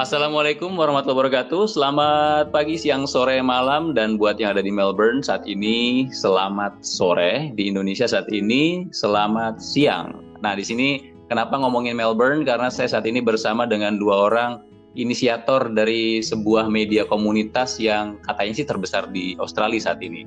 [0.00, 1.76] Assalamualaikum warahmatullahi wabarakatuh.
[1.76, 7.52] Selamat pagi, siang, sore, malam, dan buat yang ada di Melbourne saat ini selamat sore.
[7.52, 10.24] Di Indonesia saat ini selamat siang.
[10.40, 12.48] Nah, di sini kenapa ngomongin Melbourne?
[12.48, 14.64] Karena saya saat ini bersama dengan dua orang
[14.96, 20.24] inisiator dari sebuah media komunitas yang katanya sih terbesar di Australia saat ini,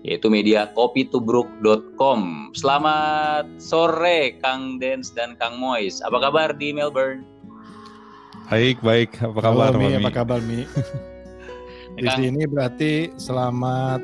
[0.00, 2.20] yaitu media kopitubruk.com.
[2.56, 6.00] Selamat sore, Kang Dens dan Kang Mois.
[6.08, 7.39] Apa kabar di Melbourne?
[8.50, 9.14] Baik, baik.
[9.22, 9.94] Apa kabar, Halo, Mi?
[9.94, 10.66] Apa kabar, Mi?
[12.02, 14.02] Di sini berarti selamat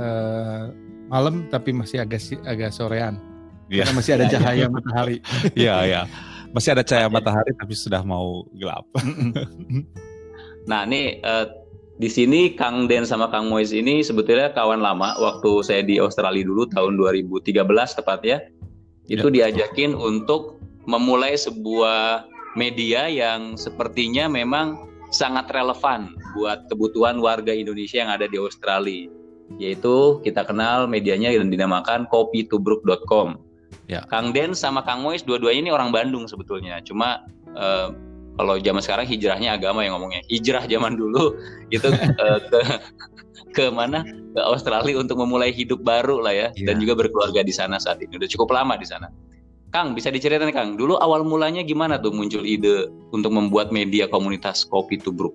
[0.00, 0.64] eh,
[1.12, 3.20] malam tapi masih agak si- agak sorean.
[3.68, 3.84] Iya.
[3.84, 5.16] Karena masih ada cahaya matahari.
[5.52, 6.02] Iya, iya.
[6.56, 8.88] Masih ada cahaya matahari tapi sudah mau gelap.
[10.62, 11.46] Nah, ini eh,
[11.98, 16.46] di sini Kang Den sama Kang Mois ini sebetulnya kawan lama waktu saya di Australia
[16.46, 17.50] dulu tahun 2013
[17.98, 18.46] tepatnya.
[19.10, 28.00] Itu diajakin untuk memulai sebuah media yang sepertinya memang sangat relevan buat kebutuhan warga Indonesia
[28.00, 29.08] yang ada di Australia.
[29.60, 33.36] Yaitu kita kenal medianya dan dinamakan kopitubruk.com.
[33.92, 34.00] Ya.
[34.08, 36.80] Kang Den sama Kang Mois dua-duanya ini orang Bandung sebetulnya.
[36.80, 37.20] Cuma
[37.52, 37.92] eh,
[38.40, 40.24] kalau zaman sekarang hijrahnya agama yang ngomongnya.
[40.32, 41.36] Hijrah zaman dulu
[41.74, 42.60] itu eh, ke
[43.52, 44.00] ke mana?
[44.32, 46.72] Ke Australia untuk memulai hidup baru lah ya Iya.
[46.72, 48.16] dan juga berkeluarga di sana saat ini.
[48.16, 49.12] Udah cukup lama di sana.
[49.72, 54.68] Kang, bisa diceritain Kang, dulu awal mulanya gimana tuh muncul ide untuk membuat media komunitas
[54.68, 55.32] Kopi Tubruk?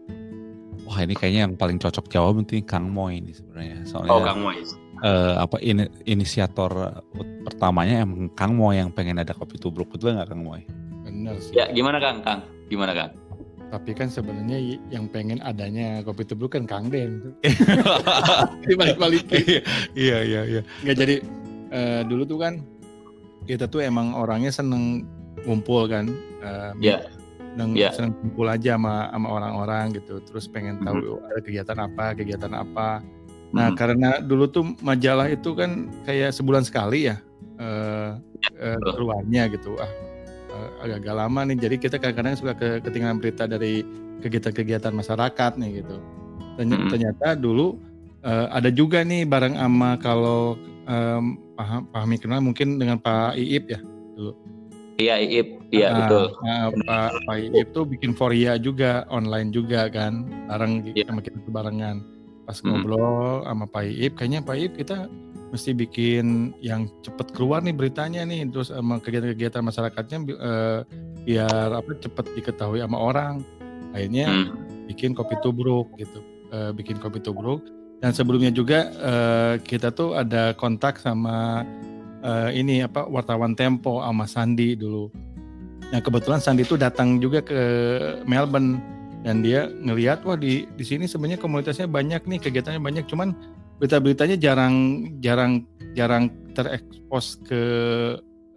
[0.86, 3.82] Wah, ini kayaknya yang paling cocok jawab nanti Kang Moy ini sebenarnya.
[3.90, 4.78] Soalnya Oh, Kang Mois.
[5.02, 6.70] eh, apa ini inisiator
[7.44, 10.62] pertamanya emang Kang Moy yang pengen ada kopi tubruk betul nggak Kang Moy?
[11.02, 11.58] Benar sih.
[11.58, 12.22] Ya, gimana Kang?
[12.22, 13.12] Kang, gimana Kang?
[13.68, 17.34] Tapi kan sebenarnya yang pengen adanya kopi tubruk kan Kang Den.
[18.70, 19.66] Dibalik-balikin.
[19.98, 20.62] Iya, iya, iya.
[20.86, 21.16] Nggak jadi
[21.74, 22.62] eh, dulu tuh kan
[23.48, 25.08] kita tuh emang orangnya seneng
[25.44, 26.12] ngumpul kan.
[26.76, 26.92] Mi.
[26.92, 27.08] Ya.
[27.58, 27.90] seneng, Ya.
[27.90, 30.22] seneng kumpul aja sama sama orang-orang gitu.
[30.22, 31.26] Terus pengen tahu Mm-hmm.
[31.26, 33.02] ada kegiatan apa, kegiatan apa.
[33.50, 33.78] Nah, Hmm.
[33.80, 37.18] karena dulu tuh majalah itu kan kayak sebulan sekali ya
[37.58, 38.12] eh
[38.54, 38.94] eh, betul.
[39.02, 39.74] keluarnya gitu.
[39.80, 39.90] Ah,
[40.54, 41.58] eh, agak-agak lama nih.
[41.58, 43.82] Jadi kita kadang-kadang suka ke- ketinggalan berita dari
[44.22, 45.98] kegiatan-kegiatan masyarakat nih gitu.
[46.54, 46.90] Ternyata, Mm.
[46.92, 47.68] ternyata dulu
[48.22, 53.66] eh, ada juga nih bareng sama kalau em, paham pahami kenal mungkin dengan Pak Iip
[53.68, 53.80] ya.
[54.98, 55.48] Iya, Iip.
[55.70, 56.26] Iya, Ah, betul.
[56.42, 61.06] ah, Pak Pak Iip tuh bikin Foria juga online juga kan, bareng Iya.
[61.06, 62.02] sama kita barengan.
[62.48, 62.80] Pas Hmm.
[62.82, 65.06] ngobrol sama Pak Iip, kayaknya Pak Iip kita
[65.48, 70.80] mesti bikin yang cepet keluar nih beritanya nih, terus sama kegiatan-kegiatan masyarakatnya bi- eh,
[71.24, 73.46] biar apa cepet diketahui sama orang.
[73.94, 74.56] Akhirnya Hmm.
[74.88, 77.60] bikin kopi tubruk gitu, Eh, bikin kopi tubruk.
[77.98, 81.66] Dan sebelumnya juga eh, kita tuh ada kontak sama
[82.22, 85.10] eh, ini apa wartawan Tempo sama Sandi dulu.
[85.90, 87.60] Nah kebetulan Sandi itu datang juga ke
[88.30, 88.78] Melbourne
[89.26, 93.06] dan dia ngelihat wah di di sini sebenarnya komunitasnya banyak nih kegiatannya banyak.
[93.10, 93.34] Cuman
[93.82, 95.66] berita-beritanya jarang jarang
[95.98, 97.62] jarang terekspos ke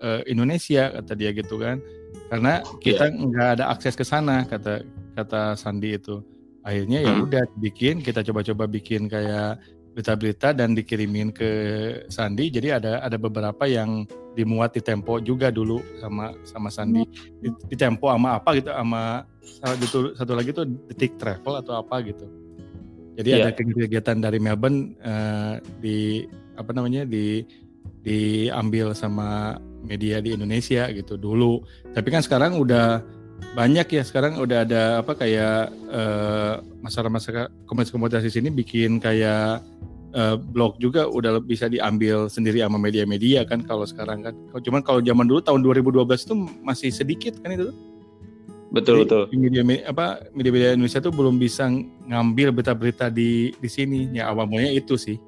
[0.04, 1.80] eh, Indonesia kata dia gitu kan.
[2.28, 4.84] Karena kita nggak ada akses ke sana kata
[5.16, 6.20] kata Sandi itu
[6.60, 7.24] akhirnya ya Hmm.
[7.26, 9.60] udah bikin kita coba-coba bikin kayak
[9.90, 11.50] berita-berita dan dikirimin ke
[12.06, 12.46] Sandi.
[12.48, 14.06] Jadi ada ada beberapa yang
[14.38, 17.02] dimuat di Tempo juga dulu sama sama Sandi.
[17.42, 22.06] Di, di Tempo sama apa gitu sama satu satu lagi tuh detik travel atau apa
[22.06, 22.22] gitu.
[23.18, 23.50] Jadi Iya.
[23.50, 25.98] ada kegiatan dari Melbourne eh, di
[26.54, 27.42] apa namanya di
[28.00, 31.60] diambil sama media di Indonesia gitu dulu.
[31.92, 33.02] Tapi kan sekarang udah
[33.50, 39.60] banyak ya sekarang udah ada apa kayak eh, masyarakat komunitas-komunitas di sini bikin kayak
[40.14, 44.34] eh, blog juga udah bisa diambil sendiri sama media-media kan kalau sekarang kan.
[44.62, 47.74] Cuman kalau zaman dulu tahun 2012 itu masih sedikit kan itu.
[48.70, 49.22] Betul, Jadi, betul.
[49.34, 51.66] di Media apa media-media Indonesia tuh belum bisa
[52.06, 54.14] ngambil berita-berita di di sini.
[54.14, 55.18] Ya awal mulanya itu sih.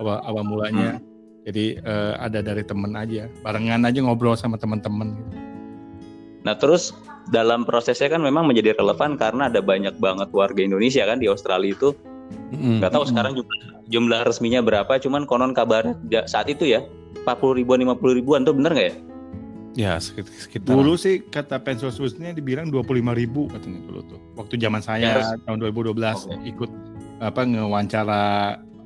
[0.00, 0.96] Awal awal mulanya.
[1.44, 5.12] Jadi eh, ada dari temen aja, barengan aja ngobrol sama teman-teman.
[5.12, 5.36] gitu.
[6.42, 6.94] Nah, terus
[7.28, 11.74] dalam prosesnya kan memang menjadi relevan karena ada banyak banget warga Indonesia kan di Australia
[11.74, 11.90] itu.
[12.50, 13.10] Nggak tahu Mm-mm.
[13.10, 15.94] sekarang jumlah, jumlah resminya berapa, cuman konon kabar
[16.26, 16.82] saat itu ya
[17.22, 18.96] 40 ribuan, 50 ribuan tuh bener nggak ya?
[19.76, 20.72] Ya, sekit- sekitar.
[20.72, 24.18] Dulu sih kata pensus-pensusnya dibilang 25 ribu katanya dulu tuh.
[24.34, 25.36] Waktu zaman saya Yes.
[25.44, 26.34] tahun 2012 Oke.
[26.48, 26.70] ikut
[27.20, 28.22] apa ngewawancara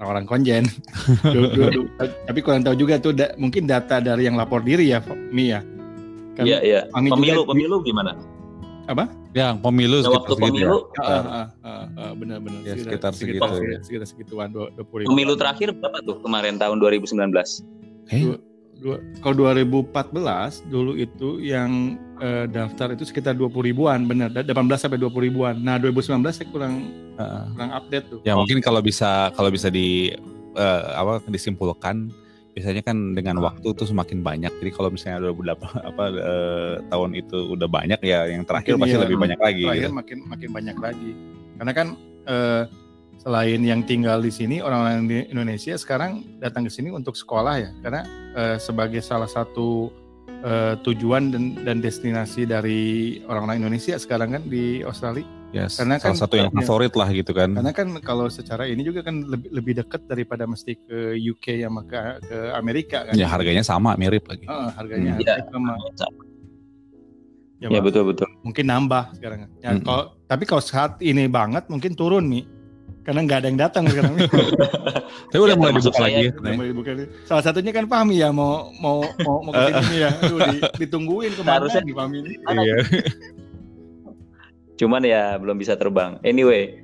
[0.01, 0.65] orang-orang konjen.
[1.25, 1.87] Dulu- dulu- dulu.
[2.01, 4.99] Tapi kurang tahu juga tuh da- mungkin data dari yang lapor diri ya,
[5.31, 5.61] Mi ya.
[6.39, 6.81] Kan Iya, iya.
[6.91, 8.13] kami juga Pemilu, pemilu gimana?
[9.31, 10.51] Ya, pemilu Nah, sekitar waktu segitu ya.
[10.51, 13.79] pemilu, Ah, ah, ah, ah, benar-benar Ya, sekitar segitu, segitu, ya.
[13.87, 15.09] sekitar segituan dua- 20 ribu.
[15.15, 17.63] pemilu terakhir berapa tuh kemarin tahun 2019?
[18.11, 18.35] Eh,
[18.83, 24.51] dua, kalau 2014 dulu itu yang uh, daftar itu sekitar 20 ribuan, benar, 18
[24.83, 25.55] sampai 20 ribuan.
[25.63, 28.19] Nah 2019 saya kurang uh, kurang update tuh.
[28.27, 30.11] Ya mungkin kalau bisa kalau bisa di
[30.59, 32.11] uh, apa disimpulkan
[32.61, 34.53] biasanya kan dengan waktu tuh semakin banyak.
[34.61, 35.65] Jadi kalau misalnya 2008
[35.97, 39.65] apa uh, tahun itu udah banyak ya yang terakhir makin pasti iya, lebih banyak lagi.
[39.65, 39.97] Terakhir gitu.
[39.97, 41.11] makin makin banyak lagi.
[41.57, 41.89] Karena kan
[42.29, 42.63] uh,
[43.17, 47.71] selain yang tinggal di sini orang-orang di Indonesia sekarang datang ke sini untuk sekolah ya
[47.81, 48.05] karena
[48.37, 49.89] uh, sebagai salah satu
[50.45, 55.40] uh, tujuan dan, dan destinasi dari orang-orang Indonesia sekarang kan di Australia.
[55.51, 57.51] Yes, karena salah kan satu yang favorit lah gitu kan.
[57.51, 61.75] Karena kan kalau secara ini juga kan lebih, lebih dekat daripada mesti ke UK yang
[61.91, 63.19] ke, ke Amerika kan.
[63.19, 64.47] Ya harganya sama mirip lagi.
[64.47, 65.75] Uh, harganya ya, sama.
[67.59, 68.31] Ya, ya betul betul.
[68.47, 69.51] Mungkin nambah sekarang.
[69.59, 69.83] Ya, -hmm.
[69.83, 72.47] kalau tapi kalau saat ini banget mungkin turun nih
[73.03, 74.15] karena nggak ada yang datang sekarang.
[75.31, 76.25] Tapi udah mulai dibuka lagi.
[76.31, 76.91] Udah mulai dibuka.
[77.27, 80.11] Salah satunya kan Fahmi ya mau mau mau mau ke sini ya.
[80.23, 82.33] Aduh, di, ditungguin ke mana Harusnya di Fahmi ini.
[82.39, 82.77] Iya.
[84.81, 86.17] Cuman ya belum bisa terbang.
[86.25, 86.81] Anyway,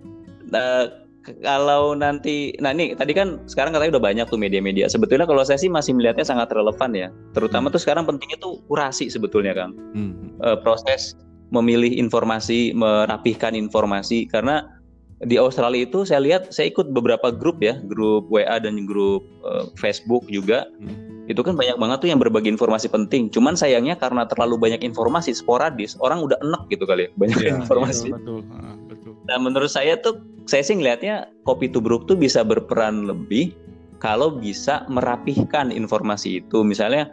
[0.52, 0.92] nah,
[1.40, 4.86] kalau nanti, nah ini tadi kan sekarang katanya udah banyak tuh media-media.
[4.92, 7.08] Sebetulnya kalau saya sih masih melihatnya sangat relevan ya.
[7.32, 7.74] Terutama hmm.
[7.74, 9.72] tuh sekarang pentingnya tuh kurasi sebetulnya kan.
[9.96, 10.36] Hmm.
[10.44, 11.16] E, proses
[11.48, 14.76] memilih informasi, merapihkan informasi karena
[15.24, 19.64] di Australia itu saya lihat saya ikut beberapa grup ya grup WA dan grup uh,
[19.80, 21.15] Facebook juga hmm.
[21.26, 23.28] Itu kan banyak banget tuh yang berbagi informasi penting.
[23.30, 27.52] Cuman sayangnya karena terlalu banyak informasi sporadis orang udah enak gitu kali ya banyak ya,
[27.62, 28.10] informasi.
[28.10, 28.40] iya, betul,
[28.86, 29.12] betul.
[29.26, 33.50] nah menurut saya tuh saya sih ngelihatnya kopi tubruk tuh bisa berperan lebih
[33.98, 36.62] kalau bisa merapihkan informasi itu.
[36.62, 37.10] Misalnya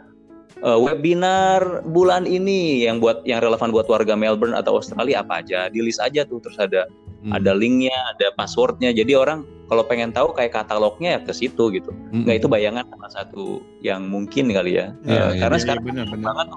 [0.62, 5.72] uh, webinar bulan ini yang buat yang relevan buat warga Melbourne atau Australia apa aja
[5.72, 6.86] di list aja tuh terus ada
[7.24, 7.32] hmm.
[7.32, 8.92] ada linknya, ada passwordnya.
[8.92, 11.90] Jadi orang kalau pengen tahu kayak katalognya ya ke situ gitu.
[12.12, 12.28] Hmm.
[12.28, 14.92] Nggak itu bayangan salah satu yang mungkin kali ya.
[15.08, 16.26] ya, uh, ya karena ya, sekarang benar, benar.
[16.30, 16.48] banget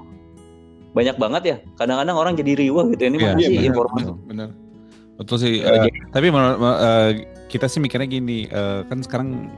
[0.97, 1.57] banyak banget ya.
[1.77, 3.03] Kadang-kadang orang jadi riwah gitu.
[3.07, 4.11] Ini ya, masih ya, informasi.
[4.11, 4.49] Benar, benar.
[5.17, 5.53] Betul sih.
[5.65, 7.11] Uh, tapi uh,
[7.49, 9.49] kita sih mikirnya gini, uh, kan sekarang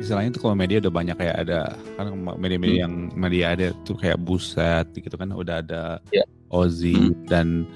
[0.00, 2.08] istilahnya tuh kalau media udah banyak kayak ada kan
[2.40, 2.84] media-media hmm.
[2.88, 6.24] yang media ada tuh kayak Buset gitu kan udah ada yeah.
[6.50, 7.28] Ozi hmm.
[7.28, 7.68] dan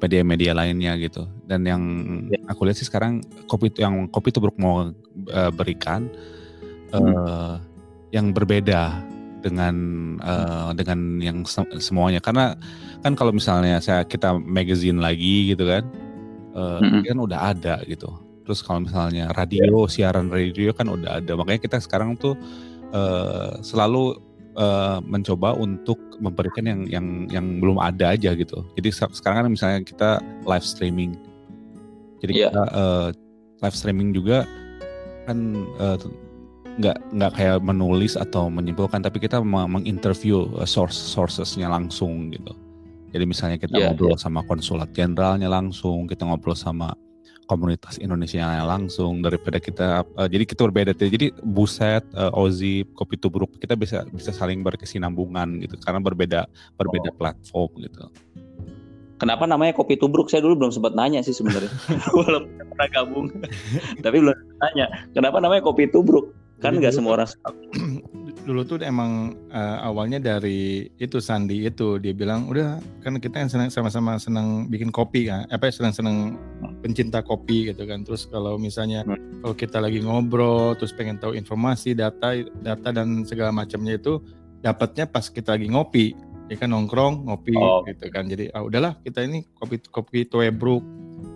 [0.00, 1.28] media-media uh, lainnya gitu.
[1.44, 1.82] Dan yang
[2.30, 2.40] yeah.
[2.48, 3.20] aku lihat sih sekarang
[3.50, 4.94] kopi yang kopi itu mau
[5.34, 6.08] uh, berikan
[6.94, 7.54] uh, hmm.
[8.14, 9.02] yang berbeda
[9.42, 9.76] dengan
[10.22, 12.58] uh, dengan yang se semuanya karena
[13.06, 15.86] kan kalau misalnya saya kita magazine lagi gitu kan
[16.58, 17.06] uh, -hmm.
[17.06, 18.10] kan udah ada gitu
[18.48, 21.36] Terus kalau misalnya radio, siaran radio kan udah ada.
[21.36, 22.32] Makanya kita sekarang tuh
[22.96, 24.16] uh, selalu
[24.56, 28.64] uh, mencoba untuk memberikan yang yang yang belum ada aja gitu.
[28.72, 31.12] Jadi sekarang kan misalnya kita live streaming.
[32.24, 32.48] Jadi yeah.
[32.48, 33.08] kita uh,
[33.60, 34.48] live streaming juga
[35.28, 36.00] kan uh,
[36.78, 42.54] nggak nggak kayak menulis atau menyimpulkan tapi kita menginterview source sourcesnya langsung gitu
[43.10, 44.22] jadi misalnya kita yeah, ngobrol yeah.
[44.22, 46.94] sama konsulat jenderalnya langsung kita ngobrol sama
[47.48, 53.16] komunitas Indonesia yang langsung daripada kita uh, jadi kita berbeda jadi buset uh, Ozi kopi
[53.16, 56.40] tubruk kita bisa bisa saling berkesinambungan gitu karena berbeda
[56.76, 57.16] berbeda oh.
[57.16, 58.04] platform gitu
[59.18, 60.30] Kenapa namanya kopi tubruk?
[60.30, 61.74] Saya dulu belum sempat nanya sih sebenarnya.
[62.14, 63.26] Walaupun pernah gabung.
[64.06, 64.86] Tapi belum nanya.
[65.10, 66.30] Kenapa namanya kopi tubruk?
[66.62, 67.30] Kan nggak semua orang
[68.48, 73.52] dulu tuh emang uh, awalnya dari itu Sandi itu dia bilang udah kan kita yang
[73.52, 76.40] senang sama-sama senang bikin kopi kan apa ya senang-senang
[76.80, 78.08] pencinta kopi gitu kan.
[78.08, 79.44] Terus kalau misalnya hmm.
[79.44, 84.16] kalau kita lagi ngobrol terus pengen tahu informasi data data dan segala macamnya itu
[84.64, 86.16] dapatnya pas kita lagi ngopi
[86.48, 87.84] ya kan nongkrong ngopi oh.
[87.84, 88.32] gitu kan.
[88.32, 90.80] Jadi ah udahlah kita ini kopi kopi Toe Brook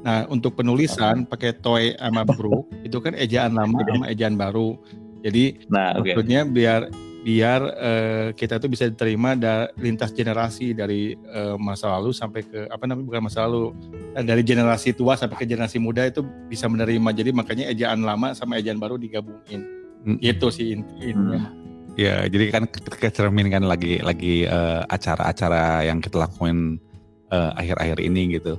[0.02, 4.80] nah untuk penulisan pakai Toe sama Brook itu kan ejaan lama sama ejaan baru
[5.22, 6.12] jadi nah, okay.
[6.12, 6.90] maksudnya biar
[7.22, 12.66] biar uh, kita tuh bisa diterima da lintas generasi dari uh, masa lalu sampai ke
[12.66, 13.70] apa namanya bukan masa lalu
[14.18, 17.14] uh, dari generasi tua sampai ke generasi muda itu bisa menerima.
[17.14, 19.62] Jadi makanya ejaan lama sama ejaan baru digabungin.
[20.02, 20.18] Mm.
[20.18, 21.46] Itu sih intinya.
[21.46, 21.62] Mm.
[21.94, 24.48] Ya, jadi kan kecermin kan lagi lagi
[24.90, 26.82] acara-acara uh, yang kita lakuin
[27.30, 28.58] akhir-akhir uh, ini gitu.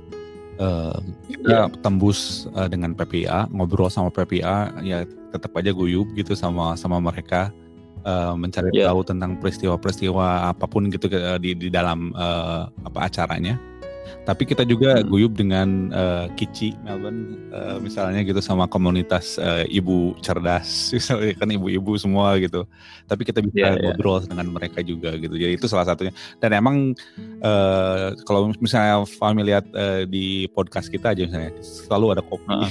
[0.54, 0.94] Uh,
[1.26, 1.82] kita yeah.
[1.82, 5.02] tembus uh, dengan PPA, ngobrol sama PPA, ya
[5.34, 7.50] tetap aja guyup gitu sama sama mereka
[8.06, 8.92] uh, mencari yeah.
[8.92, 13.58] tahu tentang peristiwa-peristiwa apa pun gitu uh, di di dalam uh, apa acaranya.
[14.24, 15.06] Tapi kita juga hmm.
[15.08, 21.48] guyup dengan uh, Kici Melbourne uh, misalnya gitu sama komunitas uh, ibu cerdas misalnya kan
[21.52, 22.64] ibu-ibu semua gitu.
[23.04, 23.82] Tapi kita bisa yeah, iya.
[23.92, 24.28] ngobrol yeah.
[24.32, 25.34] dengan mereka juga gitu.
[25.36, 26.12] Jadi itu salah satunya.
[26.40, 26.76] Dan emang
[27.44, 32.48] uh, kalau misalnya Fahmi lihat uh, di podcast kita aja misalnya selalu ada kopi.
[32.48, 32.70] Uh -huh.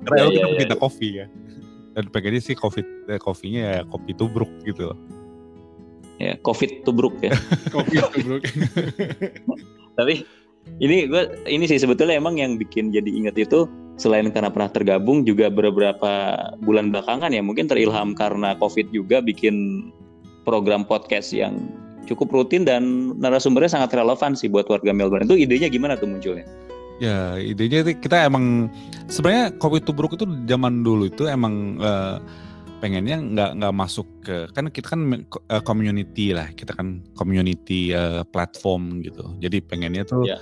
[0.04, 0.82] Karena yeah, kita yeah, kita yeah.
[0.82, 1.26] kopi ya.
[1.94, 4.98] Dan pengennya sih kopi eh, kopinya ya kopi tubruk gitu loh.
[6.22, 7.32] Ya COVID tubruk ya.
[7.74, 8.42] Covid tubruk.
[9.98, 10.26] Tapi
[10.80, 15.22] ini gue ini sih sebetulnya emang yang bikin jadi inget itu selain karena pernah tergabung
[15.22, 16.34] juga beberapa
[16.66, 19.88] bulan belakangan ya mungkin terilham karena COVID juga bikin
[20.42, 21.70] program podcast yang
[22.04, 25.24] cukup rutin dan narasumbernya sangat relevan sih buat warga Melbourne.
[25.24, 26.44] Itu idenya gimana tuh munculnya?
[27.02, 28.70] Ya idenya kita emang
[29.10, 32.20] sebenarnya kopi tubruk itu zaman dulu itu emang uh,
[32.84, 38.20] pengennya nggak nggak masuk ke kan kita kan uh, community lah kita kan community uh,
[38.28, 40.36] platform gitu jadi pengennya tuh yeah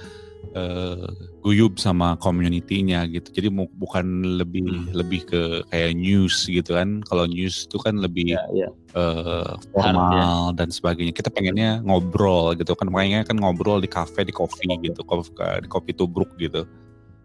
[0.55, 1.07] uh,
[1.43, 3.29] guyub sama community-nya gitu.
[3.31, 4.95] Jadi bukan lebih hmm.
[4.95, 7.03] lebih ke kayak news gitu kan.
[7.07, 8.71] Kalau news itu kan lebih yeah, yeah.
[8.93, 10.59] Uh, formal yeah.
[10.59, 11.15] dan sebagainya.
[11.15, 12.91] Kita pengennya ngobrol gitu kan.
[12.91, 16.67] Makanya kan ngobrol di kafe, di kopi gitu, di kopi tubruk gitu.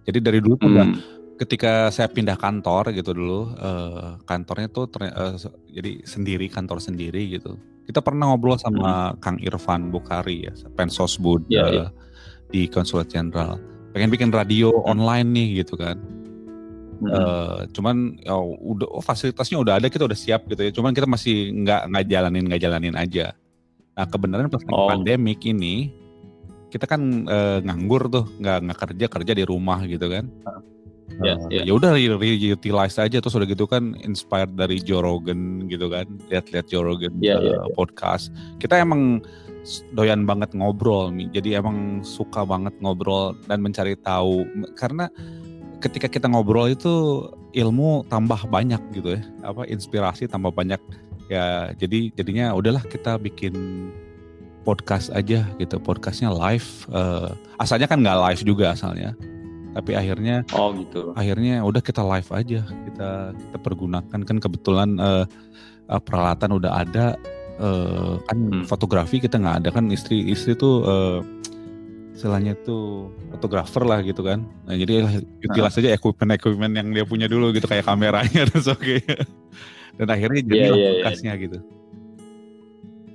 [0.08, 1.17] Jadi dari dulu tuh hmm.
[1.38, 5.38] Ketika saya pindah kantor gitu dulu, uh, kantornya tuh uh,
[5.70, 7.56] jadi sendiri kantor sendiri gitu.
[7.88, 9.24] Kita pernah ngobrol sama hmm.
[9.24, 11.48] Kang Irfan Bukhari ya, Pensosbud.
[11.48, 11.90] Yeah, uh, yeah
[12.52, 13.60] di konsulat jenderal
[13.92, 14.92] pengen bikin radio hmm.
[14.92, 15.98] online nih gitu kan
[17.04, 17.12] hmm.
[17.12, 21.08] uh, cuman ya udah oh, fasilitasnya udah ada kita udah siap gitu ya cuman kita
[21.08, 23.36] masih nggak nggak jalanin nggak jalanin aja
[23.98, 24.88] nah kebenaran pas oh.
[24.88, 25.92] pandemik ini
[26.68, 30.28] kita kan uh, nganggur tuh nggak nggak kerja kerja di rumah gitu kan
[31.24, 31.64] Ya, uh, ya.
[31.64, 36.68] ya udah reutilize aja terus udah gitu kan inspired dari Joe Rogan gitu kan lihat-lihat
[36.68, 37.74] Joe Rogan ya, uh, ya, ya.
[37.74, 39.24] podcast kita emang
[39.94, 41.28] doyan banget ngobrol nih.
[41.32, 44.48] Jadi emang suka banget ngobrol dan mencari tahu
[44.80, 45.12] karena
[45.84, 49.22] ketika kita ngobrol itu ilmu tambah banyak gitu ya.
[49.44, 50.80] Apa inspirasi tambah banyak.
[51.28, 53.54] Ya, jadi jadinya udahlah kita bikin
[54.64, 55.76] podcast aja gitu.
[55.80, 56.88] Podcastnya live.
[56.88, 59.12] Uh, asalnya kan nggak live juga asalnya.
[59.78, 61.14] Tapi akhirnya oh gitu.
[61.14, 62.62] Akhirnya udah kita live aja.
[62.66, 65.30] Kita kita pergunakan kan kebetulan uh,
[66.02, 67.14] peralatan udah ada
[67.62, 68.66] uh, kan hmm.
[68.66, 71.20] fotografi kita nggak ada kan istri istri tuh uh,
[72.18, 74.42] istilahnya tuh fotografer lah gitu kan.
[74.66, 75.06] Nah, jadi
[75.46, 75.82] utilize nah.
[75.86, 79.22] aja equipment-equipment yang dia punya dulu gitu kayak kameranya dan sebagainya.
[80.02, 81.44] Dan akhirnya jadi yeah, yeah, bekasnya yeah.
[81.46, 81.58] gitu.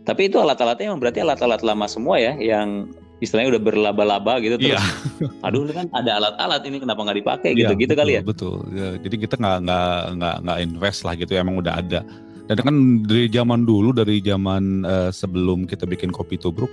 [0.07, 4.75] Tapi itu alat-alatnya yang berarti alat-alat lama semua ya yang istilahnya udah berlaba-laba gitu terus.
[4.75, 5.31] Yeah.
[5.47, 8.23] Aduh kan ada alat-alat ini kenapa nggak dipakai gitu gitu betul, kali ya.
[8.27, 8.59] Betul.
[8.75, 12.03] Ya, jadi kita nggak nggak nggak nggak invest lah gitu emang udah ada.
[12.51, 12.77] Dan kan
[13.07, 16.69] dari zaman dulu, dari zaman uh, sebelum kita bikin kopi tubruk,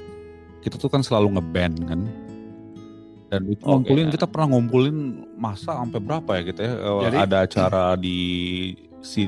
[0.66, 2.02] kita tuh kan selalu ngeband kan.
[3.30, 4.14] Dan itu okay, ngumpulin, ya.
[4.18, 4.98] kita pernah ngumpulin
[5.38, 6.74] masa sampai berapa ya kita ya.
[6.74, 8.18] Eh, Jadi, ada acara di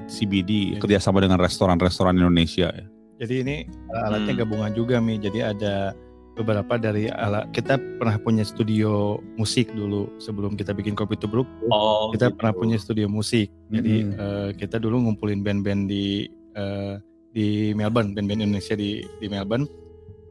[0.10, 0.80] CBD ya.
[0.82, 2.86] kerjasama dengan restoran-restoran Indonesia ya.
[3.22, 3.56] Jadi ini
[3.94, 4.42] alatnya hmm.
[4.42, 5.22] gabungan juga Mi.
[5.22, 5.94] Jadi ada
[6.36, 12.10] beberapa dari alat kita pernah punya studio musik dulu sebelum kita bikin kopi tubruk oh,
[12.16, 12.38] kita gitu.
[12.40, 14.12] pernah punya studio musik jadi hmm.
[14.16, 16.96] uh, kita dulu ngumpulin band-band di uh,
[17.36, 19.68] di Melbourne band-band Indonesia di di Melbourne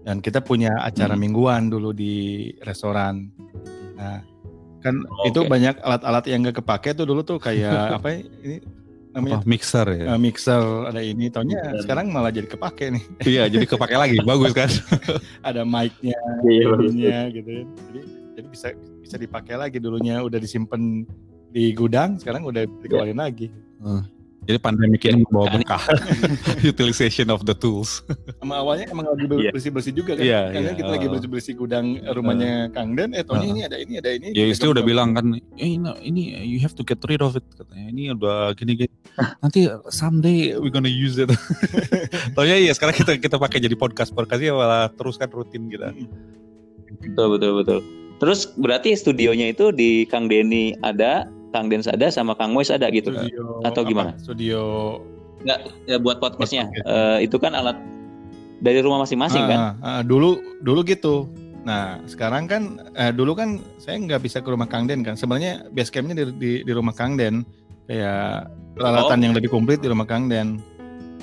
[0.09, 1.21] dan kita punya acara hmm.
[1.21, 3.28] mingguan dulu di restoran
[4.00, 4.25] nah
[4.80, 5.50] kan oh, itu okay.
[5.52, 8.57] banyak alat-alat yang gak kepake tuh dulu tuh kayak apa ya, ini
[9.14, 9.38] namanya?
[9.43, 10.05] Oh, mixer ya.
[10.14, 11.83] Uh, mixer ada ini, taunya hmm.
[11.83, 13.05] sekarang malah jadi kepake nih.
[13.37, 14.71] iya, jadi kepake lagi, bagus kan?
[15.49, 17.50] ada mic-nya, iya, gitu.
[17.50, 17.67] Ya.
[17.67, 18.00] Jadi
[18.38, 18.69] jadi bisa
[19.02, 21.05] bisa dipakai lagi dulunya udah disimpan
[21.50, 23.26] di gudang, sekarang udah dikeluarin yeah.
[23.26, 23.47] lagi.
[23.83, 24.02] Uh.
[24.49, 25.85] Jadi pandemi ini membawa berkah.
[26.70, 28.00] Utilization of the tools.
[28.40, 29.52] Sama awalnya emang lagi iya.
[29.52, 30.25] bersih-bersih juga kan.
[30.25, 30.78] Yeah, Karena yeah.
[30.80, 33.12] kita uh, lagi bersih-bersih gudang rumahnya uh, Kang Den.
[33.12, 34.32] Eh, tohnya uh, ini ada ini, ada ini.
[34.32, 37.44] Ya istri udah bilang kan, eh ini, ini you have to get rid of it.
[37.52, 38.90] Katanya ini udah gini-gini.
[39.44, 41.28] Nanti someday we gonna use it.
[42.32, 44.16] Tohnya iya sekarang kita kita pakai jadi podcast.
[44.16, 45.92] Podcastnya malah terus kan rutin kita.
[47.00, 47.78] Betul, betul, betul.
[48.20, 52.87] Terus berarti studionya itu di Kang Denny ada, Kang Dens ada sama Kang Mois ada
[52.90, 54.14] gitu studio, atau gimana?
[54.14, 54.23] Apa?
[54.23, 54.61] Studio
[55.40, 57.80] nggak ya buat podcastnya uh, itu kan alat
[58.61, 59.80] dari rumah masing-masing kan?
[59.80, 61.28] Uh, dulu dulu gitu.
[61.64, 65.16] Nah sekarang kan uh, dulu kan saya nggak bisa ke rumah Kang Den kan.
[65.16, 67.42] Sebenarnya base campnya di, di, di rumah Kang Den
[67.88, 69.25] kayak peralatan oh.
[69.25, 70.61] yang lebih komplit di rumah Kang Den.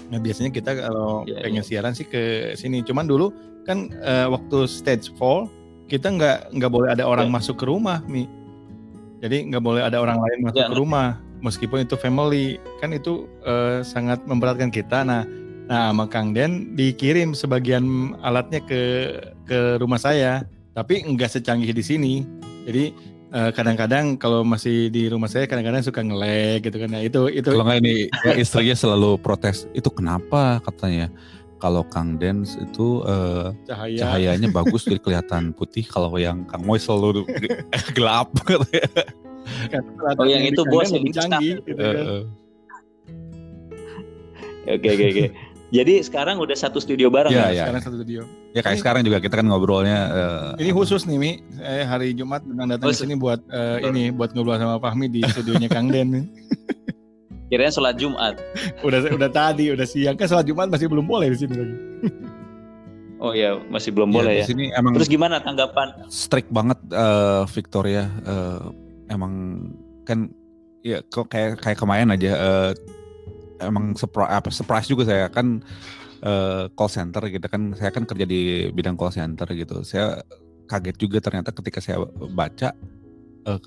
[0.10, 1.67] Nah biasanya kita kalau yeah, pengen yeah.
[1.69, 2.81] siaran sih ke sini.
[2.81, 3.29] Cuman dulu
[3.69, 7.36] kan uh, waktu stage 4 kita nggak nggak boleh ada orang yeah.
[7.38, 8.27] masuk ke rumah mi
[9.17, 11.07] jadi nggak boleh ada orang lain masuk ya, ke rumah
[11.41, 15.05] meskipun itu family kan itu uh, sangat memberatkan kita.
[15.05, 15.25] Nah,
[15.69, 18.81] nah sama Kang Den dikirim sebagian alatnya ke
[19.45, 22.13] ke rumah saya, tapi nggak secanggih di sini.
[22.67, 22.91] Jadi
[23.31, 26.89] eh, kadang-kadang kalau masih di rumah saya kadang-kadang suka ngelek gitu kan.
[26.91, 29.71] Nah, itu itu Kalau nggak ini ya, istrinya selalu protes.
[29.71, 31.07] Itu kenapa katanya?
[31.58, 33.98] Kalau Kang Dens itu uh, Cahaya.
[33.98, 37.26] cahayanya bagus jadi kelihatan putih kalau yang Kang Moy selalu
[37.98, 38.30] gelap
[40.16, 41.96] oh yang itu bos yang canggih gitu kan.
[41.98, 42.24] uh,
[44.68, 45.26] oke oke oke
[45.68, 47.48] Jadi sekarang udah satu studio bareng Iya, ya?
[47.52, 47.64] iya.
[47.68, 48.24] Sekarang satu studio.
[48.56, 50.00] Ya kayak Ini- sekarang juga kita kan ngobrolnya
[50.56, 53.84] eh, Ini khusus nih Mi, saya hari Jumat memang datang Oh, ke sini buat eh,
[53.84, 56.08] ini buat ngobrol sama Fahmi di studionya Kang Den.
[57.48, 58.36] Kirain sholat Jumat.
[58.88, 61.77] Udah udah tadi, udah siang kan sholat Jumat masih belum boleh di sini lagi.
[63.18, 64.46] Oh iya, masih belum ya, boleh di ya.
[64.46, 65.89] sini emang Terus gimana tanggapan?
[66.06, 68.62] strict banget eh, Victoria eh,
[69.10, 69.66] emang
[70.06, 70.30] kan
[70.86, 72.72] ya kok kayak kayak kemarin aja eh,
[73.66, 75.66] emang surprise apa surprise juga saya kan
[76.22, 80.22] eh, call center gitu kan saya kan kerja di bidang call center gitu saya
[80.70, 82.70] kaget juga ternyata ketika saya baca
[83.50, 83.60] eh,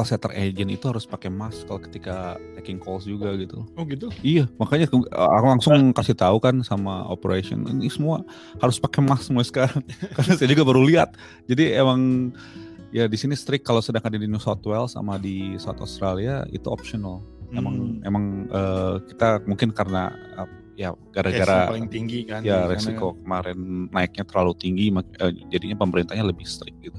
[0.00, 4.08] call center agent itu harus pakai mask kalau ketika taking calls juga gitu Oh gitu.
[4.24, 5.04] Iya, makanya aku
[5.44, 8.24] langsung kasih tahu kan sama operation ini semua
[8.56, 9.84] harus pakai mask semua sekarang.
[10.16, 11.12] Karena saya juga baru lihat.
[11.44, 12.32] Jadi emang
[12.88, 16.64] ya di sini strict kalau sedangkan di New South Wales sama di South Australia itu
[16.72, 17.20] optional.
[17.52, 18.08] Emang Hmm.
[18.08, 20.48] emang eh, kita mungkin karena eh,
[20.80, 22.40] ya gara-gara paling tinggi kan.
[22.40, 26.96] ya resiko kemarin naiknya terlalu tinggi eh, jadinya pemerintahnya lebih strict gitu.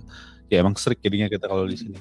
[0.52, 1.96] Ya emang strict jadinya kita kalau di sini.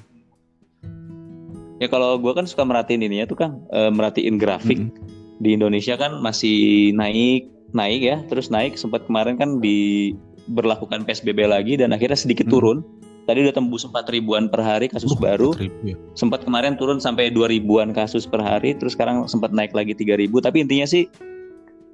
[1.81, 4.93] Ya kalau gue kan suka merhatiin ininya tuh Kang, eh, merhatiin grafik Mm-mm.
[5.41, 11.73] di Indonesia kan masih naik naik ya, terus naik sempat kemarin kan diberlakukan PSBB lagi
[11.75, 12.53] dan akhirnya sedikit Mm.
[12.53, 12.77] turun.
[13.21, 15.49] Tadi udah tembus 4 ribuan per hari kasus Uh, baru.
[15.53, 15.95] 4.000 ya.
[16.13, 20.17] Sempat kemarin turun sampai 2 ribuan kasus per hari, terus sekarang sempat naik lagi 3
[20.17, 20.37] ribu.
[20.37, 21.05] Tapi intinya sih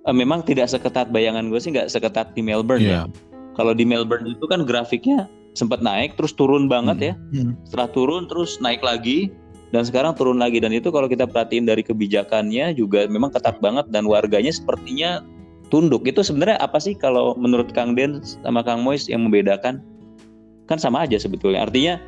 [0.04, 3.08] eh, memang tidak seketat bayangan gue sih nggak seketat di Melbourne Iya.
[3.08, 3.12] ya.
[3.56, 7.04] Kalau di Melbourne itu kan grafiknya sempat naik terus turun banget Mm.
[7.04, 7.14] ya.
[7.34, 7.52] Hmm.
[7.64, 9.28] Setelah turun terus naik lagi
[9.76, 13.92] dan sekarang turun lagi dan itu kalau kita perhatiin dari kebijakannya juga memang ketat banget
[13.92, 15.20] dan warganya sepertinya
[15.68, 16.08] tunduk.
[16.08, 19.84] Itu sebenarnya apa sih kalau menurut Kang Den sama Kang Mois yang membedakan?
[20.68, 21.68] Kan sama aja sebetulnya.
[21.68, 22.00] Artinya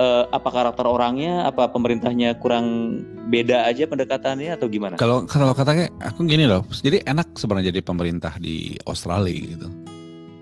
[0.00, 5.00] eh, apa karakter orangnya, apa pemerintahnya kurang beda aja pendekatannya atau gimana?
[5.00, 9.68] Kalau kalau katanya aku gini loh, jadi enak sebenarnya jadi pemerintah di Australia gitu.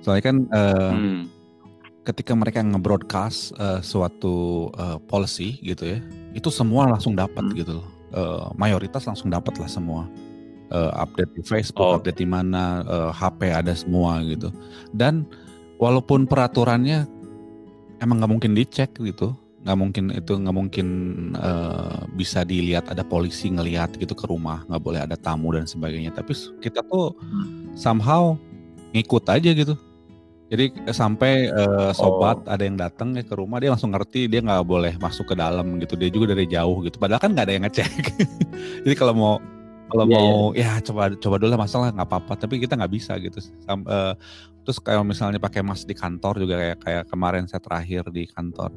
[0.03, 1.21] Soalnya kan eh, Hmm.
[2.11, 5.99] Ketika mereka nge-broadcast eh, suatu eh, policy gitu ya,
[6.35, 7.55] itu semua langsung dapat Hmm.
[7.55, 7.89] gitu loh.
[8.11, 10.11] Eh, mayoritas langsung dapat lah semua.
[10.71, 11.97] Eh, update di Facebook, Oh.
[11.99, 14.51] update di mana, eh, HP ada semua gitu.
[14.91, 15.23] Dan
[15.79, 17.07] walaupun peraturannya
[17.99, 20.87] emang nggak mungkin dicek gitu, nggak mungkin itu nggak mungkin
[21.39, 26.11] eh, bisa dilihat ada polisi ngelihat gitu ke rumah, nggak boleh ada tamu dan sebagainya.
[26.11, 27.15] Tapi kita tuh
[27.75, 28.35] somehow
[28.91, 29.75] ngikut aja gitu.
[30.51, 34.43] Jadi eh, sampai eh, sobat ada yang datang ya ke rumah dia langsung ngerti dia
[34.43, 35.95] nggak boleh masuk ke dalam gitu.
[35.95, 36.99] Dia juga dari jauh gitu.
[36.99, 37.91] Padahal kan nggak ada yang ngecek.
[38.85, 39.35] Jadi kalau mau
[39.91, 42.33] kalau Iya, mau ya coba coba dulu lah masalah nggak apa-apa.
[42.35, 43.39] Tapi kita nggak bisa gitu.
[43.63, 44.15] Sam- eh,
[44.67, 48.71] terus kayak misalnya pakai mask di kantor juga kayak kayak kemarin saya terakhir di kantor.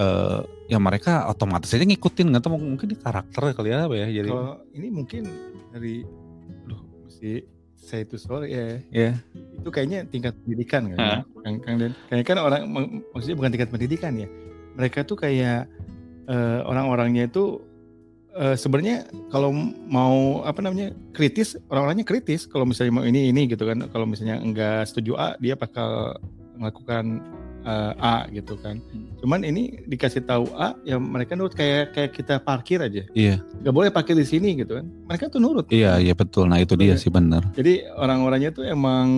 [0.00, 4.06] eh ya mereka otomatis aja ngikutin nggak tahu mungkin di karakter kali ya apa ya
[4.08, 5.22] jadi Kalau ini mungkin
[5.74, 6.06] dari,
[6.64, 7.42] aduh, mesti
[7.90, 8.64] saya itu sorry ya.
[8.94, 9.10] ya
[9.58, 11.20] Itu kayaknya tingkat pendidikan kan, Hah?
[11.42, 11.92] Kang, Kang Den.
[12.06, 14.28] Kayaknya kan orang, mak- maksudnya bukan tingkat pendidikan ya.
[14.78, 15.66] Mereka tuh kayak
[16.30, 17.58] eh, orang-orangnya itu
[18.38, 19.50] eh, sebenarnya kalau
[19.90, 22.46] mau apa namanya kritis, orang-orangnya kritis.
[22.46, 23.82] Kalau misalnya mau ini ini gitu kan.
[23.90, 26.14] Kalau misalnya enggak setuju A, dia bakal
[26.54, 27.18] melakukan
[27.62, 28.80] eh, A gitu kan.
[29.20, 33.04] Cuman ini dikasih tahu A, ya mereka nurut kayak kayak kita parkir aja.
[33.12, 34.86] iya Nggak boleh parkir di sini gitu kan.
[35.08, 35.66] Mereka tuh nurut.
[35.68, 39.08] iya iya betul nah itu dia sih benar Jadi orang-orangnya tuh emang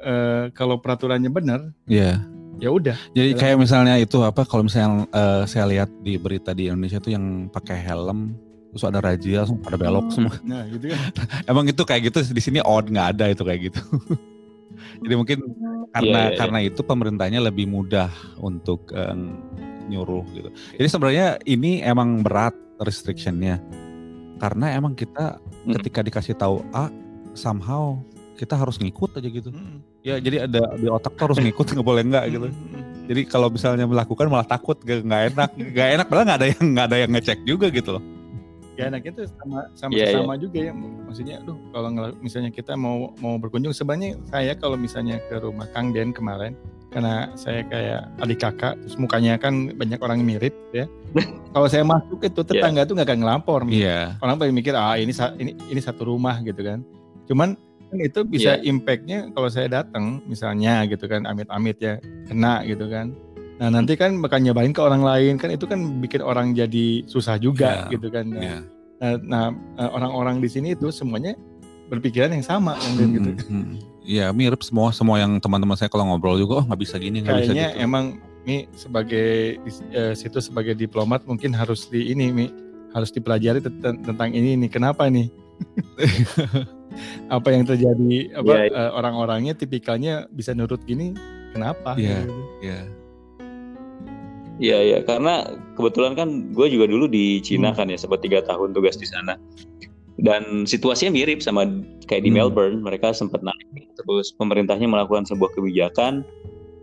[0.00, 2.20] eh, kalau peraturannya benar, iya
[2.56, 2.96] ya udah.
[3.12, 7.12] Jadi kayak misalnya itu apa kalau misalnya eh, saya lihat di berita di Indonesia tuh
[7.12, 8.32] yang pakai helm
[8.72, 10.36] terus ada razia langsung pada belok semua.
[10.44, 11.00] Nah gitu kan.
[11.50, 13.80] Emang itu kayak gitu di sini odd nggak ada itu kayak gitu.
[15.00, 15.38] Jadi mungkin
[15.90, 19.16] karena Iya, iya, karena itu pemerintahnya lebih mudah untuk eh,
[19.86, 20.48] nyuruh gitu.
[20.76, 22.52] Jadi sebenarnya ini emang berat
[22.82, 23.62] restrictionnya
[24.36, 25.74] karena emang kita Hmm.
[25.80, 26.86] ketika dikasih tahu A
[27.34, 27.98] somehow
[28.36, 29.48] kita harus ngikut aja gitu.
[29.50, 32.46] Mm, Ya jadi ada di otak tuh harus ngikut nggak boleh nggak gitu.
[32.46, 32.84] mm, mm.
[33.06, 36.64] Jadi kalau misalnya melakukan malah takut gak, nggak enak, nggak enak padahal nggak ada yang
[36.74, 38.02] nggak ada yang ngecek juga gitu loh.
[38.76, 40.16] Ya anaknya tuh sama sama Iya, iya.
[40.20, 40.72] sama juga ya.
[40.76, 41.88] Maksudnya, aduh kalau
[42.20, 46.52] misalnya kita mau mau berkunjung, sebenarnya saya kalau misalnya ke rumah Kang Den kemarin,
[46.92, 50.84] karena saya kayak adik kakak, terus mukanya kan banyak orang mirip ya.
[51.56, 53.60] kalau saya masuk itu tetangga tuh nggak akan ngelapor.
[53.72, 54.20] Iya.
[54.20, 56.84] orang paling mikir ah ini ini ini satu rumah gitu kan
[57.26, 62.90] cuman kan itu bisa impactnya kalau saya datang misalnya gitu kan amit-amit ya kena gitu
[62.90, 63.14] kan
[63.56, 67.36] nah nanti kan bakal nyobain ke orang lain kan itu kan bikin orang jadi susah
[67.36, 68.58] juga Iya, gitu kan nah, Iya.
[69.00, 69.46] nah, nah,
[69.80, 71.32] eh, orang-orang di sini itu semuanya
[71.86, 73.74] berpikiran yang sama kan, Dan gitu Mm, mm.
[74.02, 77.36] Iya mirip semua semua yang teman-teman saya kalau ngobrol juga oh nggak bisa gini nggak
[77.36, 77.82] bisa kayaknya gitu.
[77.82, 78.04] emang
[78.46, 79.58] Mi sebagai
[79.90, 82.46] eh, situ sebagai diplomat mungkin harus di ini Mi
[82.94, 85.26] harus dipelajari tentang, ini nih kenapa nih
[87.28, 88.78] apa yang terjadi apa Iya, iya.
[88.78, 91.12] eh, orang-orangnya tipikalnya bisa nurut gini
[91.50, 92.22] kenapa Iya.
[92.22, 92.34] gitu.
[92.62, 92.80] ya
[94.56, 94.98] Iya iya.
[95.04, 95.44] Karena
[95.76, 97.78] kebetulan kan gue juga dulu di Cina Hmm.
[97.78, 99.36] kan ya sempat tiga tahun tugas di sana.
[100.16, 101.68] Dan situasinya mirip sama
[102.08, 102.40] kayak di Hmm.
[102.40, 102.80] Melbourne.
[102.80, 106.24] Mereka sempat naik terus pemerintahnya melakukan sebuah kebijakan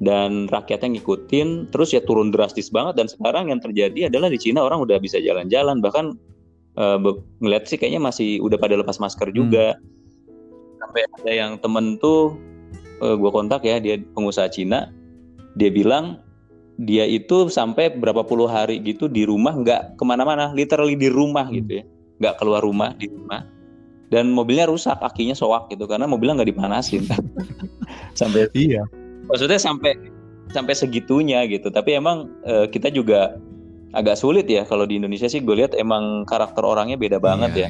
[0.06, 1.74] dan rakyatnya ngikutin.
[1.74, 3.02] Terus ya turun drastis banget.
[3.02, 5.82] Dan sekarang yang terjadi adalah di Cina orang udah bisa jalan-jalan.
[5.82, 6.06] Bahkan
[6.78, 9.78] eh, be- ngeliat sih kayaknya masih udah pada lepas masker juga.
[10.78, 12.38] Sampai ada yang temen tuh
[13.04, 14.88] gue kontak ya dia pengusaha Cina.
[15.60, 16.22] Dia bilang
[16.82, 21.46] dia itu sampai berapa puluh hari gitu di rumah nggak ke mana-mana literally di rumah
[21.54, 21.84] gitu ya.
[22.22, 23.46] Nggak keluar rumah di rumah.
[24.10, 27.06] Dan mobilnya rusak akinya soak gitu karena mobilnya nggak dipanasin.
[28.20, 28.86] Sampai iya.
[29.26, 29.98] maksudnya sampai
[30.54, 31.74] sampai segitunya gitu.
[31.74, 33.38] Tapi emang eh, kita juga
[33.94, 37.62] agak sulit ya kalau di Indonesia sih gue lihat emang karakter orangnya beda banget Iya,
[37.62, 37.70] ya.